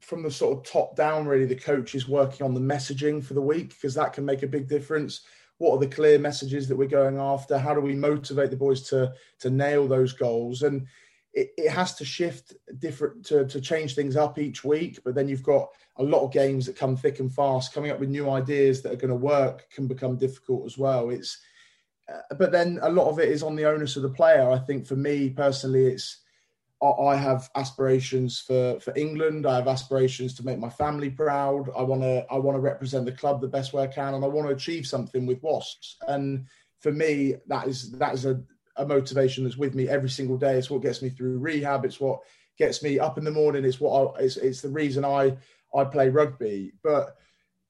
[0.00, 3.34] from the sort of top down, really, the coach is working on the messaging for
[3.34, 5.22] the week because that can make a big difference.
[5.58, 7.58] What are the clear messages that we're going after?
[7.58, 10.62] How do we motivate the boys to to nail those goals?
[10.62, 10.86] And
[11.32, 15.00] it, it has to shift different to, to change things up each week.
[15.04, 17.72] But then you've got a lot of games that come thick and fast.
[17.72, 21.10] Coming up with new ideas that are going to work can become difficult as well.
[21.10, 21.38] It's
[22.12, 24.50] uh, but then a lot of it is on the onus of the player.
[24.50, 26.20] I think for me personally, it's
[26.92, 29.46] I have aspirations for for England.
[29.46, 31.70] I have aspirations to make my family proud.
[31.76, 34.24] I want to I want to represent the club the best way I can, and
[34.24, 35.96] I want to achieve something with Wasps.
[36.08, 36.46] And
[36.80, 38.42] for me, that is that is a,
[38.76, 40.56] a motivation that's with me every single day.
[40.56, 41.84] It's what gets me through rehab.
[41.84, 42.20] It's what
[42.58, 43.64] gets me up in the morning.
[43.64, 45.36] It's what I, it's, it's the reason I
[45.74, 46.72] I play rugby.
[46.82, 47.16] But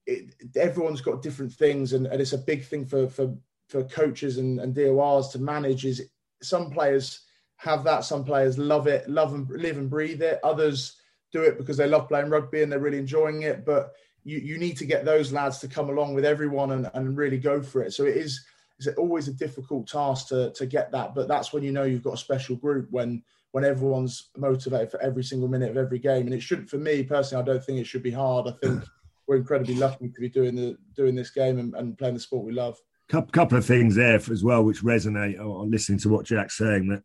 [0.05, 3.35] it, everyone's got different things, and, and it's a big thing for for
[3.69, 5.85] for coaches and, and DORs to manage.
[5.85, 6.09] Is
[6.41, 7.21] some players
[7.57, 8.05] have that.
[8.05, 10.39] Some players love it, love and live and breathe it.
[10.43, 10.97] Others
[11.31, 13.65] do it because they love playing rugby and they're really enjoying it.
[13.65, 13.91] But
[14.23, 17.37] you, you need to get those lads to come along with everyone and, and really
[17.37, 17.93] go for it.
[17.93, 18.45] So it is
[18.77, 21.15] it's always a difficult task to to get that.
[21.15, 25.01] But that's when you know you've got a special group when when everyone's motivated for
[25.01, 26.25] every single minute of every game.
[26.25, 28.47] And it should for me personally, I don't think it should be hard.
[28.47, 28.83] I think
[29.27, 32.45] we're incredibly lucky to be doing the doing this game and, and playing the sport
[32.45, 32.77] we love.
[33.13, 36.87] A couple of things there as well, which resonate on listening to what Jack's saying.
[36.89, 37.03] That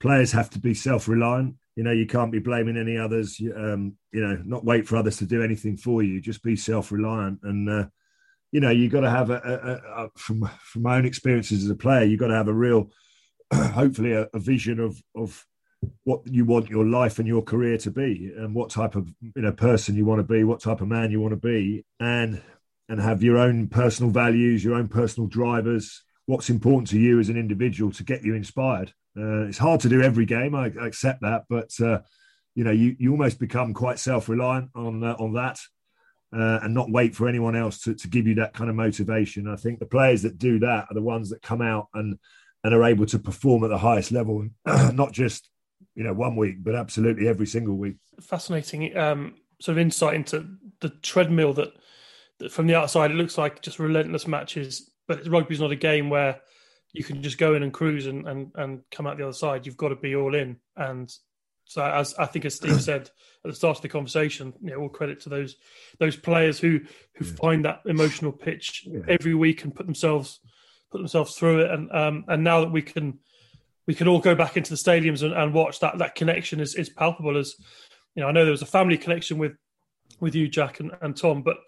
[0.00, 1.54] players have to be self-reliant.
[1.76, 3.40] You know, you can't be blaming any others.
[3.40, 6.20] Um, you know, not wait for others to do anything for you.
[6.20, 7.86] Just be self-reliant, and uh,
[8.52, 11.70] you know, you've got to have a, a, a, from from my own experiences as
[11.70, 12.90] a player, You've got to have a real,
[13.52, 15.46] hopefully, a, a vision of of
[16.04, 19.42] what you want your life and your career to be, and what type of you
[19.42, 22.42] know person you want to be, what type of man you want to be, and
[22.88, 26.02] and have your own personal values, your own personal drivers.
[26.26, 29.88] What's important to you as an individual to get you inspired uh, it's hard to
[29.88, 30.54] do every game.
[30.54, 32.00] I, I accept that, but uh,
[32.54, 35.58] you know, you, you almost become quite self reliant on uh, on that,
[36.32, 39.48] uh, and not wait for anyone else to, to give you that kind of motivation.
[39.48, 42.18] I think the players that do that are the ones that come out and
[42.62, 45.48] and are able to perform at the highest level, not just
[45.94, 47.96] you know one week, but absolutely every single week.
[48.20, 50.46] Fascinating um, sort of insight into
[50.80, 51.72] the treadmill that,
[52.38, 56.10] that from the outside it looks like just relentless matches, but rugby's not a game
[56.10, 56.40] where
[56.92, 59.66] you can just go in and cruise and, and, and come out the other side.
[59.66, 60.56] You've got to be all in.
[60.76, 61.12] And
[61.64, 63.10] so, as I think, as Steve said
[63.44, 65.56] at the start of the conversation, you know, all credit to those
[65.98, 66.80] those players who
[67.14, 67.32] who yeah.
[67.40, 69.00] find that emotional pitch yeah.
[69.08, 70.40] every week and put themselves
[70.90, 71.70] put themselves through it.
[71.70, 73.20] And um, and now that we can
[73.86, 76.74] we can all go back into the stadiums and, and watch that that connection is,
[76.74, 77.36] is palpable.
[77.36, 77.54] As
[78.14, 79.52] you know, I know there was a family connection with
[80.18, 81.58] with you, Jack and, and Tom, but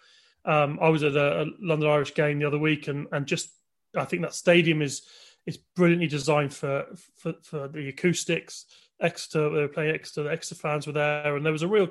[0.45, 3.51] um, I was at a, a London Irish game the other week, and and just
[3.97, 5.03] I think that stadium is
[5.47, 6.87] is brilliantly designed for
[7.17, 8.67] for, for the acoustics.
[9.01, 10.23] Exeter, they were playing Exeter.
[10.25, 11.89] The Exeter fans were there, and there was a real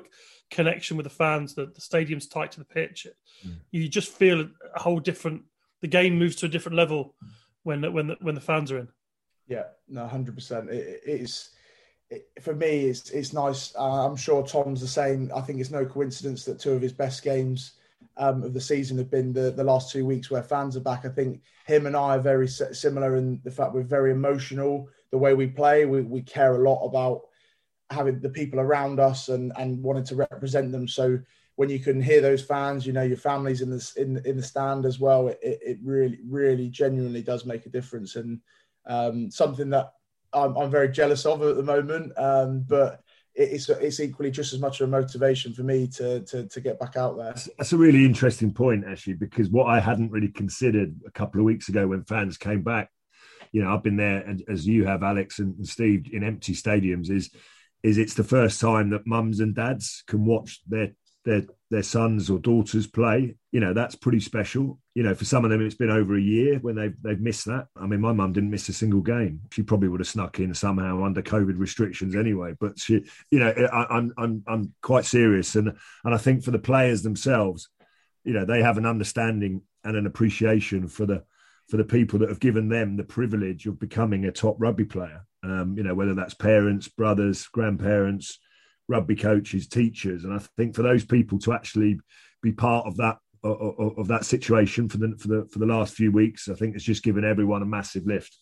[0.50, 1.54] connection with the fans.
[1.54, 3.06] The, the stadium's tight to the pitch.
[3.46, 3.56] Mm.
[3.70, 5.42] You just feel a whole different.
[5.82, 7.14] The game moves to a different level
[7.64, 8.88] when when the, when the fans are in.
[9.46, 10.70] Yeah, no, hundred percent.
[10.70, 11.50] It is
[12.08, 12.86] it, for me.
[12.86, 13.74] It's it's nice.
[13.76, 15.30] Uh, I'm sure Tom's the same.
[15.34, 17.72] I think it's no coincidence that two of his best games
[18.16, 21.04] um, of the season have been the, the last two weeks where fans are back.
[21.04, 24.88] I think him and I are very similar in the fact we're very emotional.
[25.10, 27.22] The way we play, we, we care a lot about
[27.90, 30.88] having the people around us and, and wanting to represent them.
[30.88, 31.18] So
[31.56, 34.42] when you can hear those fans, you know your family's in the in, in the
[34.42, 35.28] stand as well.
[35.28, 38.40] It, it really, really, genuinely does make a difference, and
[38.86, 39.92] um, something that
[40.32, 42.12] I'm, I'm, very jealous of at the moment.
[42.16, 43.02] Um, but
[43.34, 46.78] it's it's equally just as much of a motivation for me to to to get
[46.78, 47.34] back out there.
[47.58, 51.44] That's a really interesting point, actually, because what I hadn't really considered a couple of
[51.44, 52.90] weeks ago when fans came back,
[53.52, 57.10] you know, I've been there as you have, Alex and Steve, in empty stadiums.
[57.10, 57.30] Is
[57.82, 60.92] is it's the first time that mums and dads can watch their
[61.24, 63.36] their their sons or daughters play.
[63.50, 64.78] You know, that's pretty special.
[64.94, 67.46] You know, for some of them, it's been over a year when they've they've missed
[67.46, 67.68] that.
[67.76, 69.40] I mean, my mum didn't miss a single game.
[69.52, 72.54] She probably would have snuck in somehow under COVID restrictions anyway.
[72.58, 75.72] But she, you know, I, I'm I'm I'm quite serious, and
[76.04, 77.68] and I think for the players themselves,
[78.24, 81.24] you know, they have an understanding and an appreciation for the
[81.68, 85.24] for the people that have given them the privilege of becoming a top rugby player.
[85.44, 88.38] Um, you know, whether that's parents, brothers, grandparents,
[88.92, 91.98] rugby coaches, teachers, and I think for those people to actually
[92.42, 95.94] be part of that of, of that situation for the for the for the last
[95.94, 98.38] few weeks, I think it's just given everyone a massive lift.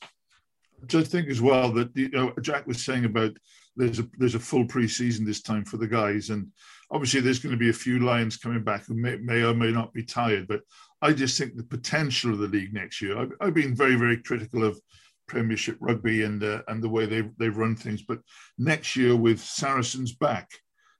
[0.95, 3.33] I think as well that you know Jack was saying about
[3.77, 6.49] there's a there's a full preseason this time for the guys, and
[6.91, 9.71] obviously there's going to be a few lions coming back who may, may or may
[9.71, 10.63] not be tired, but
[11.01, 13.17] I just think the potential of the league next year.
[13.17, 14.81] I've, I've been very very critical of
[15.31, 18.03] Premiership rugby and uh, and the way they they run things.
[18.03, 18.18] But
[18.59, 20.51] next year with Saracens back,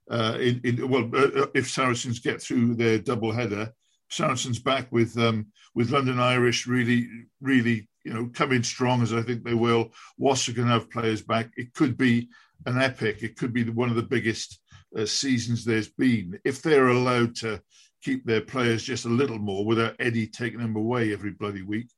[0.09, 0.37] uh,
[0.83, 3.73] well, uh, uh, if Saracens get through their double header,
[4.09, 7.09] Saracens back with um, with London Irish really
[7.41, 9.91] really you know, come in strong as I think they will.
[10.17, 11.51] Wasps can have players back.
[11.57, 12.29] It could be
[12.65, 13.21] an epic.
[13.21, 14.59] It could be one of the biggest
[14.97, 17.61] uh, seasons there's been if they're allowed to
[18.01, 21.89] keep their players just a little more without Eddie taking them away every bloody week.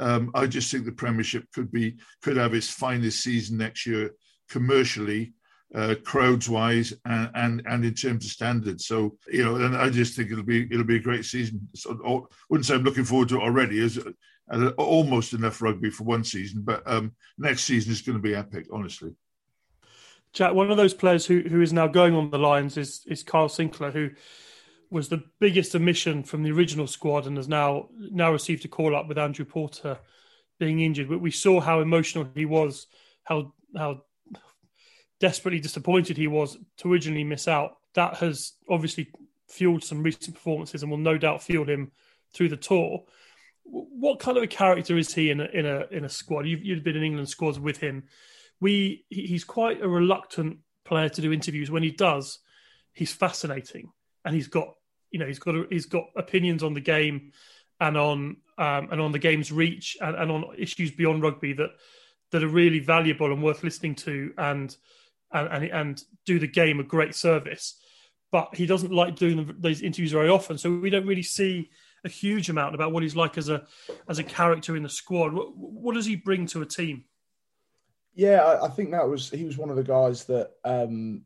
[0.00, 4.12] Um, I just think the Premiership could be could have its finest season next year
[4.48, 5.34] commercially,
[5.74, 8.86] uh, crowds wise, and, and and in terms of standards.
[8.86, 11.68] So you know, and I just think it'll be it'll be a great season.
[11.74, 13.88] So, I wouldn't say I'm looking forward to it already.
[14.50, 18.34] Uh, almost enough rugby for one season, but um, next season is going to be
[18.34, 19.14] epic, honestly.
[20.32, 23.22] Jack, one of those players who, who is now going on the Lions is is
[23.22, 24.10] Kyle Sinckler, who
[24.90, 28.96] was the biggest omission from the original squad and has now now received a call
[28.96, 29.98] up with Andrew Porter
[30.58, 31.08] being injured.
[31.08, 32.86] But we saw how emotional he was,
[33.24, 34.02] how how
[35.20, 37.76] desperately disappointed he was to originally miss out.
[37.94, 39.12] That has obviously
[39.48, 41.92] fueled some recent performances and will no doubt fuel him
[42.34, 43.04] through the tour.
[43.64, 46.46] What kind of a character is he in a in a in a squad?
[46.46, 48.04] You've, you've been in England squads with him.
[48.60, 51.70] We he's quite a reluctant player to do interviews.
[51.70, 52.40] When he does,
[52.92, 53.92] he's fascinating
[54.24, 54.74] and he's got
[55.10, 57.32] you know he's got a, he's got opinions on the game
[57.80, 61.70] and on um, and on the game's reach and, and, on issues beyond rugby that
[62.30, 64.76] that are really valuable and worth listening to and
[65.32, 67.78] and and, and do the game a great service.
[68.32, 71.70] But he doesn't like doing those interviews very often, so we don't really see
[72.04, 73.66] a huge amount about what he's like as a
[74.08, 75.32] as a character in the squad.
[75.32, 77.04] What, what does he bring to a team?
[78.14, 81.22] Yeah, I, I, think that was he was one of the guys that um,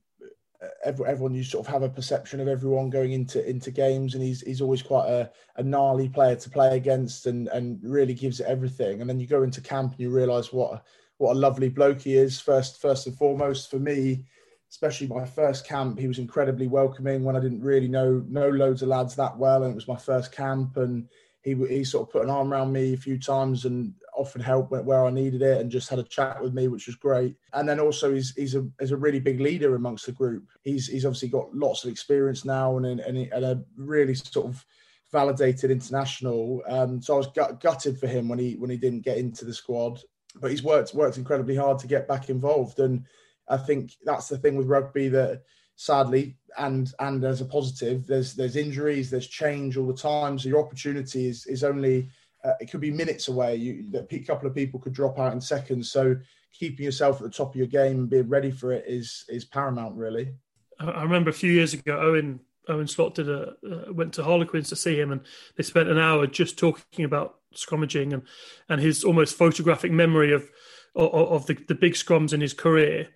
[0.85, 4.41] everyone you sort of have a perception of everyone going into into games, and he's
[4.41, 8.47] he's always quite a, a gnarly player to play against, and and really gives it
[8.47, 9.01] everything.
[9.01, 10.85] And then you go into camp and you realise what
[11.19, 12.41] what a lovely bloke he is.
[12.41, 14.25] First first and foremost for me,
[14.71, 18.83] especially my first camp, he was incredibly welcoming when I didn't really know know loads
[18.83, 21.09] of lads that well, and it was my first camp, and
[21.43, 23.95] he he sort of put an arm around me a few times and
[24.25, 26.97] offered help where I needed it and just had a chat with me, which was
[26.97, 27.37] great.
[27.53, 30.45] And then also he's he's a he's a really big leader amongst the group.
[30.63, 34.65] He's he's obviously got lots of experience now and and, and a really sort of
[35.13, 36.63] validated international.
[36.67, 39.45] Um, so I was gut, gutted for him when he when he didn't get into
[39.45, 40.01] the squad,
[40.41, 42.81] but he's worked worked incredibly hard to get back involved.
[42.81, 43.05] And
[43.49, 45.43] I think that's the thing with rugby that
[45.77, 50.49] sadly and and as a positive there's there's injuries there's change all the time so
[50.49, 52.09] your opportunity is is only
[52.45, 53.57] uh, it could be minutes away.
[53.57, 55.91] You, a couple of people could drop out in seconds.
[55.91, 56.17] So
[56.53, 59.45] keeping yourself at the top of your game and being ready for it is is
[59.45, 60.35] paramount, really.
[60.79, 64.69] I remember a few years ago, Owen Owen Slot did a uh, went to Harlequins
[64.69, 65.23] to see him, and
[65.57, 68.23] they spent an hour just talking about scrummaging and
[68.69, 70.51] and his almost photographic memory of
[70.95, 73.09] of, of the, the big scrums in his career.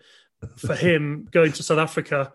[0.56, 2.32] For him, going to South Africa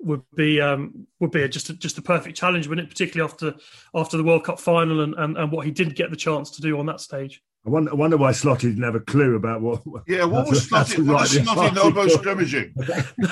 [0.00, 2.90] would be um, would be a, just a, just a perfect challenge, wouldn't it?
[2.90, 3.54] Particularly after
[3.94, 6.62] after the World Cup final and, and, and what he didn't get the chance to
[6.62, 7.42] do on that stage.
[7.66, 9.82] I wonder, I wonder why Slotty didn't have a clue about what.
[10.06, 11.06] Yeah, what was Slotty?
[11.06, 12.72] What was Slotty know about scrummaging?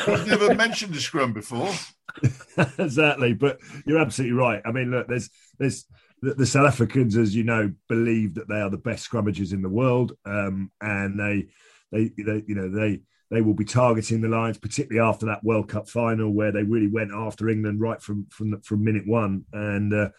[0.08, 1.70] I've never mentioned the scrum before.
[2.78, 4.62] exactly, but you're absolutely right.
[4.64, 5.84] I mean, look, there's there's
[6.22, 9.60] the, the, South Africans, as you know, believe that they are the best scrummagers in
[9.60, 11.48] the world, um, and they,
[11.90, 13.00] they, they, you know, they
[13.32, 16.86] they will be targeting the Lions, particularly after that World Cup final where they really
[16.86, 19.46] went after England right from from from minute one.
[19.54, 20.10] And uh,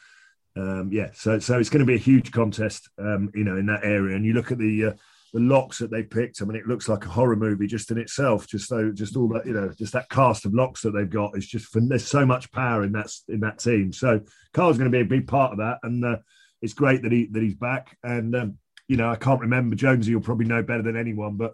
[0.55, 3.67] um, yeah, so so it's going to be a huge contest, um, you know, in
[3.67, 4.15] that area.
[4.15, 4.93] And you look at the uh,
[5.31, 6.41] the locks that they picked.
[6.41, 8.47] I mean, it looks like a horror movie just in itself.
[8.47, 11.37] Just so, just all that, you know, just that cast of locks that they've got
[11.37, 11.67] is just.
[11.71, 13.93] There's so much power in that in that team.
[13.93, 14.21] So
[14.53, 16.17] Carl's going to be a big part of that, and uh,
[16.63, 17.95] it's great that he that he's back.
[18.03, 18.57] And um,
[18.87, 20.09] you know, I can't remember Jonesy.
[20.09, 21.53] You'll probably know better than anyone, but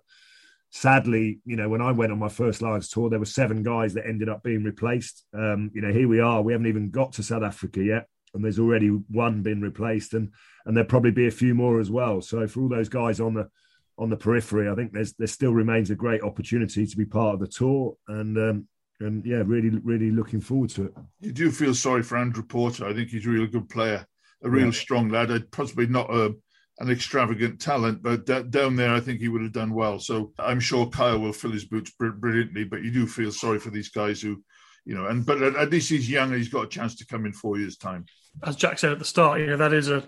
[0.71, 3.93] sadly, you know, when I went on my first Lions tour, there were seven guys
[3.93, 5.25] that ended up being replaced.
[5.33, 6.41] Um, you know, here we are.
[6.41, 10.31] We haven't even got to South Africa yet, and there's already one been replaced, and
[10.65, 12.21] and there'll probably be a few more as well.
[12.21, 13.49] So for all those guys on the
[13.97, 17.33] on the periphery, I think there's there still remains a great opportunity to be part
[17.33, 18.67] of the tour, and um,
[18.99, 20.93] and yeah, really really looking forward to it.
[21.19, 22.85] You do feel sorry for Andrew Porter.
[22.85, 24.05] I think he's a really good player,
[24.43, 24.71] a real yeah.
[24.71, 25.31] strong lad.
[25.31, 26.35] I'd possibly not a
[26.79, 29.99] an extravagant talent, but d- down there, I think he would have done well.
[29.99, 32.63] So I'm sure Kyle will fill his boots br- brilliantly.
[32.63, 34.41] But you do feel sorry for these guys who,
[34.85, 37.25] you know, and but at, least he's young and he's got a chance to come
[37.25, 38.05] in four years' time.
[38.43, 40.07] As Jack said at the start, you know that is a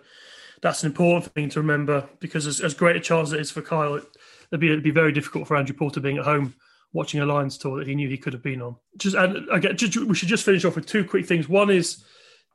[0.61, 3.51] that's an important thing to remember because as, as great a chance as it is
[3.51, 4.05] for Kyle, it,
[4.51, 6.53] would be it'd be very difficult for Andrew Porter being at home
[6.93, 8.75] watching a Lions tour that he knew he could have been on.
[8.97, 11.49] Just and again, just, we should just finish off with two quick things.
[11.49, 12.03] One is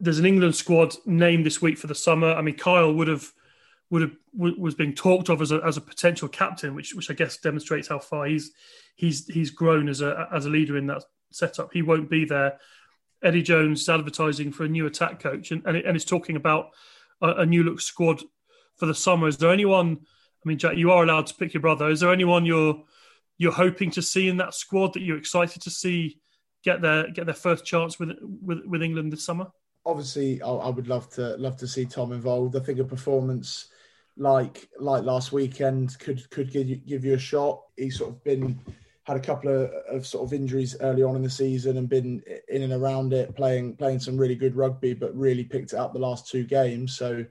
[0.01, 2.33] there's an England squad named this week for the summer.
[2.33, 3.31] I mean, Kyle would have
[3.91, 7.15] would have was being talked of as a, as a potential captain, which which I
[7.15, 8.53] guess demonstrates how far he's
[8.97, 11.73] he's he's grown as a as a leader in that setup.
[11.73, 12.59] He won't be there.
[13.23, 16.71] Eddie Jones is advertising for a new attack coach, and and, and talking about
[17.23, 18.23] a, a, new look squad
[18.75, 19.29] for the summer.
[19.29, 20.01] Is there anyone
[20.47, 21.91] I mean, Jack, you are allowed to pick your brother.
[21.91, 22.85] Is there anyone you're
[23.37, 26.21] you're hoping to see in that squad that you're excited to see
[26.63, 29.49] get their get their first chance with with, with England this summer?
[29.85, 32.55] Obviously, I, I would love to love to see Tom involved.
[32.55, 33.67] I think a performance
[34.17, 37.63] like like last weekend could could give you, give you a shot.
[37.77, 38.61] He's sort of been
[39.05, 42.21] had a couple of, of sort of injuries early on in the season and been
[42.49, 45.93] in and around it, playing playing some really good rugby, but really picked it up
[45.93, 46.97] the last two games.
[46.97, 47.25] So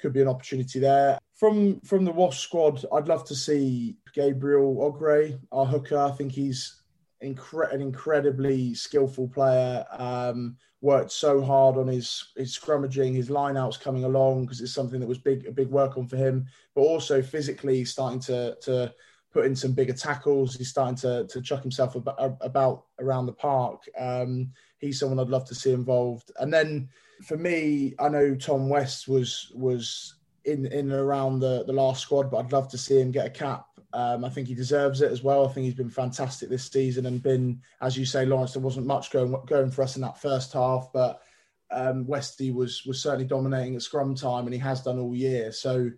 [0.00, 1.18] could be an opportunity there.
[1.34, 5.98] From from the Wasp squad, I'd love to see Gabriel Oghre, our hooker.
[5.98, 6.82] I think he's
[7.22, 9.84] incre- an incredibly skillful player.
[9.92, 15.00] Um, worked so hard on his his scrummaging, his lineouts coming along because it's something
[15.00, 16.46] that was big a big work on for him.
[16.74, 18.92] But also physically starting to to
[19.32, 20.54] put in some bigger tackles.
[20.54, 23.82] He's starting to to chuck himself about, about around the park.
[23.98, 26.30] Um, he's someone I'd love to see involved.
[26.38, 26.90] And then
[27.22, 32.02] for me, I know Tom West was was in in and around the the last
[32.02, 35.02] squad, but I'd love to see him get a cap um, I think he deserves
[35.02, 35.46] it as well.
[35.46, 38.52] I think he's been fantastic this season and been, as you say, Lawrence.
[38.52, 41.22] There wasn't much going going for us in that first half, but
[41.70, 45.52] um, Westy was was certainly dominating at scrum time, and he has done all year.
[45.52, 45.92] So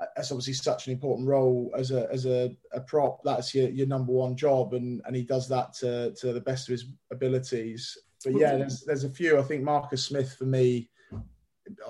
[0.00, 3.20] uh, that's obviously such an important role as a as a, a prop.
[3.22, 6.68] That's your, your number one job, and and he does that to to the best
[6.68, 7.96] of his abilities.
[8.24, 9.38] But yeah, there's there's a few.
[9.38, 10.90] I think Marcus Smith for me,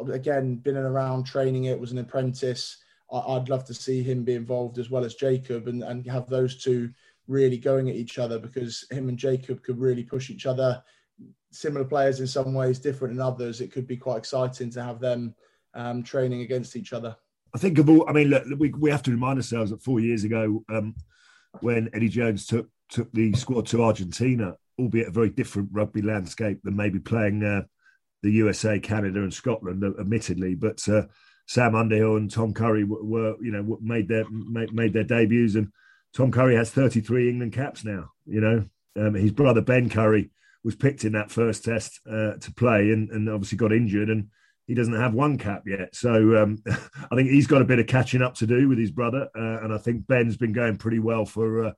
[0.07, 2.77] again, been around training it, was an apprentice
[3.13, 6.63] I'd love to see him be involved as well as Jacob and, and have those
[6.63, 6.91] two
[7.29, 10.83] really going at each other because him and Jacob could really push each other.
[11.53, 13.61] Similar players in some ways, different in others.
[13.61, 15.35] It could be quite exciting to have them
[15.75, 17.17] um, training against each other.
[17.55, 18.09] I think of all.
[18.09, 20.95] I mean, look, we we have to remind ourselves that four years ago, um,
[21.61, 26.59] when Eddie Jones took took the squad to Argentina, albeit a very different rugby landscape
[26.65, 27.63] than maybe playing uh,
[28.23, 30.87] the USA, Canada, and Scotland, admittedly, but.
[30.89, 31.03] Uh,
[31.47, 35.73] Sam Underhill and Tom Curry were, you know, made their made, made their debuts, and
[36.13, 38.11] Tom Curry has 33 England caps now.
[38.27, 38.65] You know,
[38.97, 40.31] um, his brother Ben Curry
[40.65, 44.29] was picked in that first test uh, to play, and, and obviously got injured, and
[44.67, 45.95] he doesn't have one cap yet.
[45.95, 48.91] So um, I think he's got a bit of catching up to do with his
[48.91, 51.73] brother, uh, and I think Ben's been going pretty well for uh,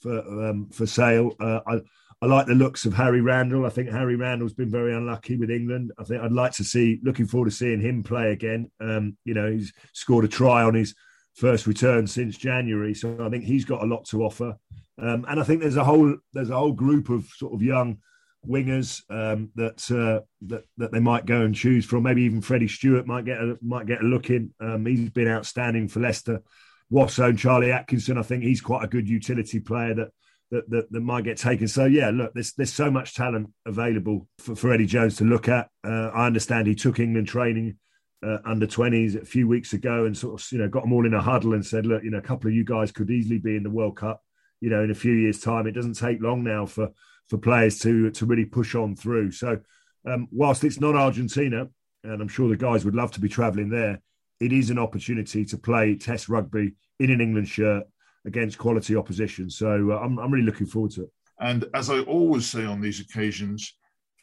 [0.00, 1.32] for um, for Sale.
[1.38, 1.80] Uh, I,
[2.22, 3.66] I like the looks of Harry Randall.
[3.66, 5.92] I think Harry Randall's been very unlucky with England.
[5.98, 8.70] I think I'd like to see, looking forward to seeing him play again.
[8.80, 10.94] Um, you know, he's scored a try on his
[11.34, 14.56] first return since January, so I think he's got a lot to offer.
[14.98, 17.98] Um, and I think there's a whole there's a whole group of sort of young
[18.46, 22.04] wingers um, that uh, that that they might go and choose from.
[22.04, 24.54] Maybe even Freddie Steward might get a, might get a look in.
[24.60, 26.42] Um, he's been outstanding for Leicester.
[26.90, 30.10] Wasson, Charlie Atkinson, I think he's quite a good utility player that
[30.50, 31.68] that, that, that might get taken.
[31.68, 35.48] So yeah, look, there's there's so much talent available for, for Eddie Jones to look
[35.48, 35.68] at.
[35.84, 37.78] Uh, I understand he took England training
[38.24, 41.06] uh, under 20s a few weeks ago and sort of you know got them all
[41.06, 43.38] in a huddle and said, look, you know, a couple of you guys could easily
[43.38, 44.22] be in the World Cup.
[44.60, 46.90] You know, in a few years' time, it doesn't take long now for
[47.28, 49.32] for players to to really push on through.
[49.32, 49.58] So
[50.06, 51.68] um, whilst it's not Argentina,
[52.02, 54.00] and I'm sure the guys would love to be travelling there,
[54.40, 57.84] it is an opportunity to play Test rugby in an England shirt
[58.26, 59.50] against quality opposition.
[59.50, 61.10] So uh, I'm, I'm really looking forward to it.
[61.40, 63.74] And as I always say on these occasions,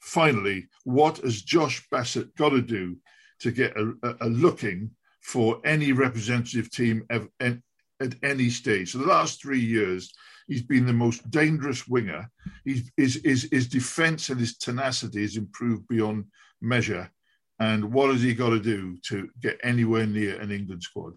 [0.02, 2.98] finally, what has Josh Bassett got to do
[3.42, 4.92] to get a, a, looking
[5.22, 8.92] for any representative team at, at any stage?
[8.92, 10.12] So the last three years,
[10.48, 12.30] he's been the most dangerous winger.
[12.64, 16.26] He's, his, his, his defence and his tenacity has improved beyond
[16.62, 17.12] measure.
[17.60, 21.14] And what has he got to do to get anywhere near an England squad?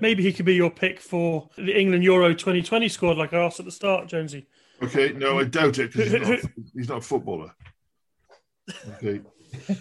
[0.00, 3.58] Maybe he could be your pick for the England Euro 2020 squad, like I asked
[3.58, 4.46] at the start, Jonesy.
[4.82, 7.54] Okay, no, I doubt it because he's, he's, not a footballer.
[8.94, 9.20] Okay.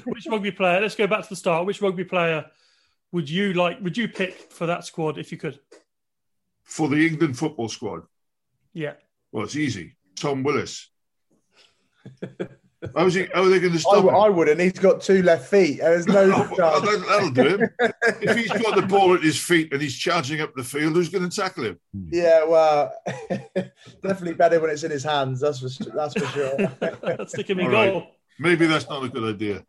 [0.06, 0.82] Which rugby player?
[0.82, 1.66] Let's go back to the start.
[1.66, 2.46] Which rugby player
[3.12, 3.82] would you like?
[3.82, 5.60] Would you pick for that squad if you could?
[6.64, 8.04] For the England football squad.
[8.74, 8.94] Yeah.
[9.32, 9.96] Well, it's easy.
[10.16, 10.90] Tom Willis.
[12.96, 14.16] How, was he, how are they going to stop I, him?
[14.16, 14.60] I wouldn't.
[14.60, 15.80] He's got two left feet.
[15.80, 17.70] There's no oh, well, that'll do him.
[18.22, 21.10] if he's got the ball at his feet and he's charging up the field, who's
[21.10, 21.80] going to tackle him?
[22.10, 22.94] Yeah, well,
[24.04, 25.40] definitely better when it's in his hands.
[25.40, 26.58] That's for that's for sure.
[27.02, 27.72] that's Sticking me goal.
[27.72, 28.14] Right.
[28.40, 29.64] Maybe that's not a good idea.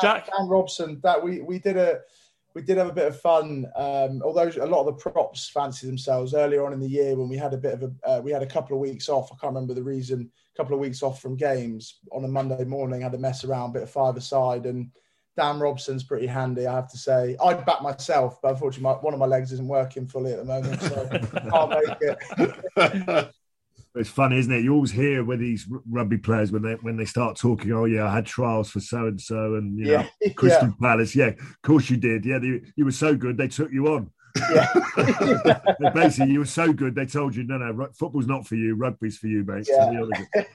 [0.00, 1.00] Jack Dan Robson.
[1.02, 2.00] That we we did a
[2.54, 3.66] we did have a bit of fun.
[3.76, 7.28] Um, although a lot of the props fancy themselves earlier on in the year when
[7.28, 9.30] we had a bit of a uh, we had a couple of weeks off.
[9.32, 10.30] I can't remember the reason.
[10.54, 13.72] A couple of weeks off from games on a Monday morning, had a mess around,
[13.72, 14.90] bit of five aside, and
[15.36, 17.36] Dan Robson's pretty handy, I have to say.
[17.42, 20.44] I'd back myself, but unfortunately, my, one of my legs isn't working fully at the
[20.44, 21.08] moment, so
[21.50, 22.16] can't make
[22.76, 23.30] it.
[23.96, 24.64] It's funny, isn't it?
[24.64, 27.70] You always hear with these rugby players when they when they start talking.
[27.72, 30.74] Oh yeah, I had trials for so and so, and you know, Yeah, Crystal yeah.
[30.80, 31.14] Palace.
[31.14, 32.26] Yeah, of course you did.
[32.26, 34.10] Yeah, they, you were so good they took you on.
[34.36, 35.60] Yeah.
[35.94, 38.74] Basically, you were so good they told you, no, no, football's not for you.
[38.74, 39.68] Rugby's for you, mate.
[39.68, 40.02] Yeah.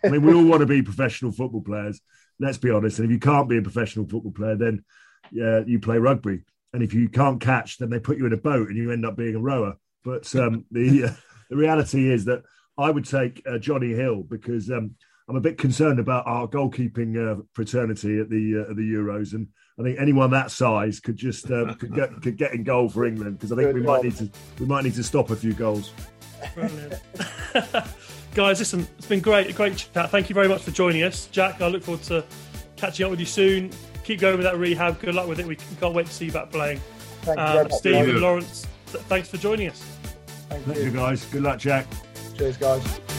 [0.04, 2.02] I mean, we all want to be professional football players.
[2.40, 3.00] Let's be honest.
[3.00, 4.84] And if you can't be a professional football player, then
[5.32, 6.42] yeah, you play rugby.
[6.74, 9.06] And if you can't catch, then they put you in a boat and you end
[9.06, 9.76] up being a rower.
[10.04, 11.12] But um, the uh,
[11.50, 12.44] the reality is that
[12.78, 14.96] I would take uh, Jonny Hill because um,
[15.30, 19.34] I'm a bit concerned about our goalkeeping uh, fraternity at the uh, at the Euros,
[19.34, 19.48] and
[19.80, 23.06] I think anyone that size could just uh, could get could get in goal for
[23.06, 25.36] England because I think Good we might need to we might need to stop a
[25.36, 25.94] few goals.
[28.34, 30.10] Guys, listen, it's been great, a great chat.
[30.10, 31.28] Thank you very much for joining us.
[31.28, 32.24] Jack, I look forward to
[32.76, 33.72] catching up with you soon.
[34.04, 35.00] Keep going with that rehab.
[35.00, 35.46] Good luck with it.
[35.46, 36.80] We can't wait to see you back playing.
[37.22, 37.74] Thank Um, much.
[37.74, 38.08] Steve guys.
[38.10, 39.84] and Lawrence, th- thanks for joining us.
[40.50, 40.92] Thank Thank you you.
[40.92, 41.26] guys.
[41.26, 41.86] Good luck, Jack.
[42.38, 43.19] Cheers, guys.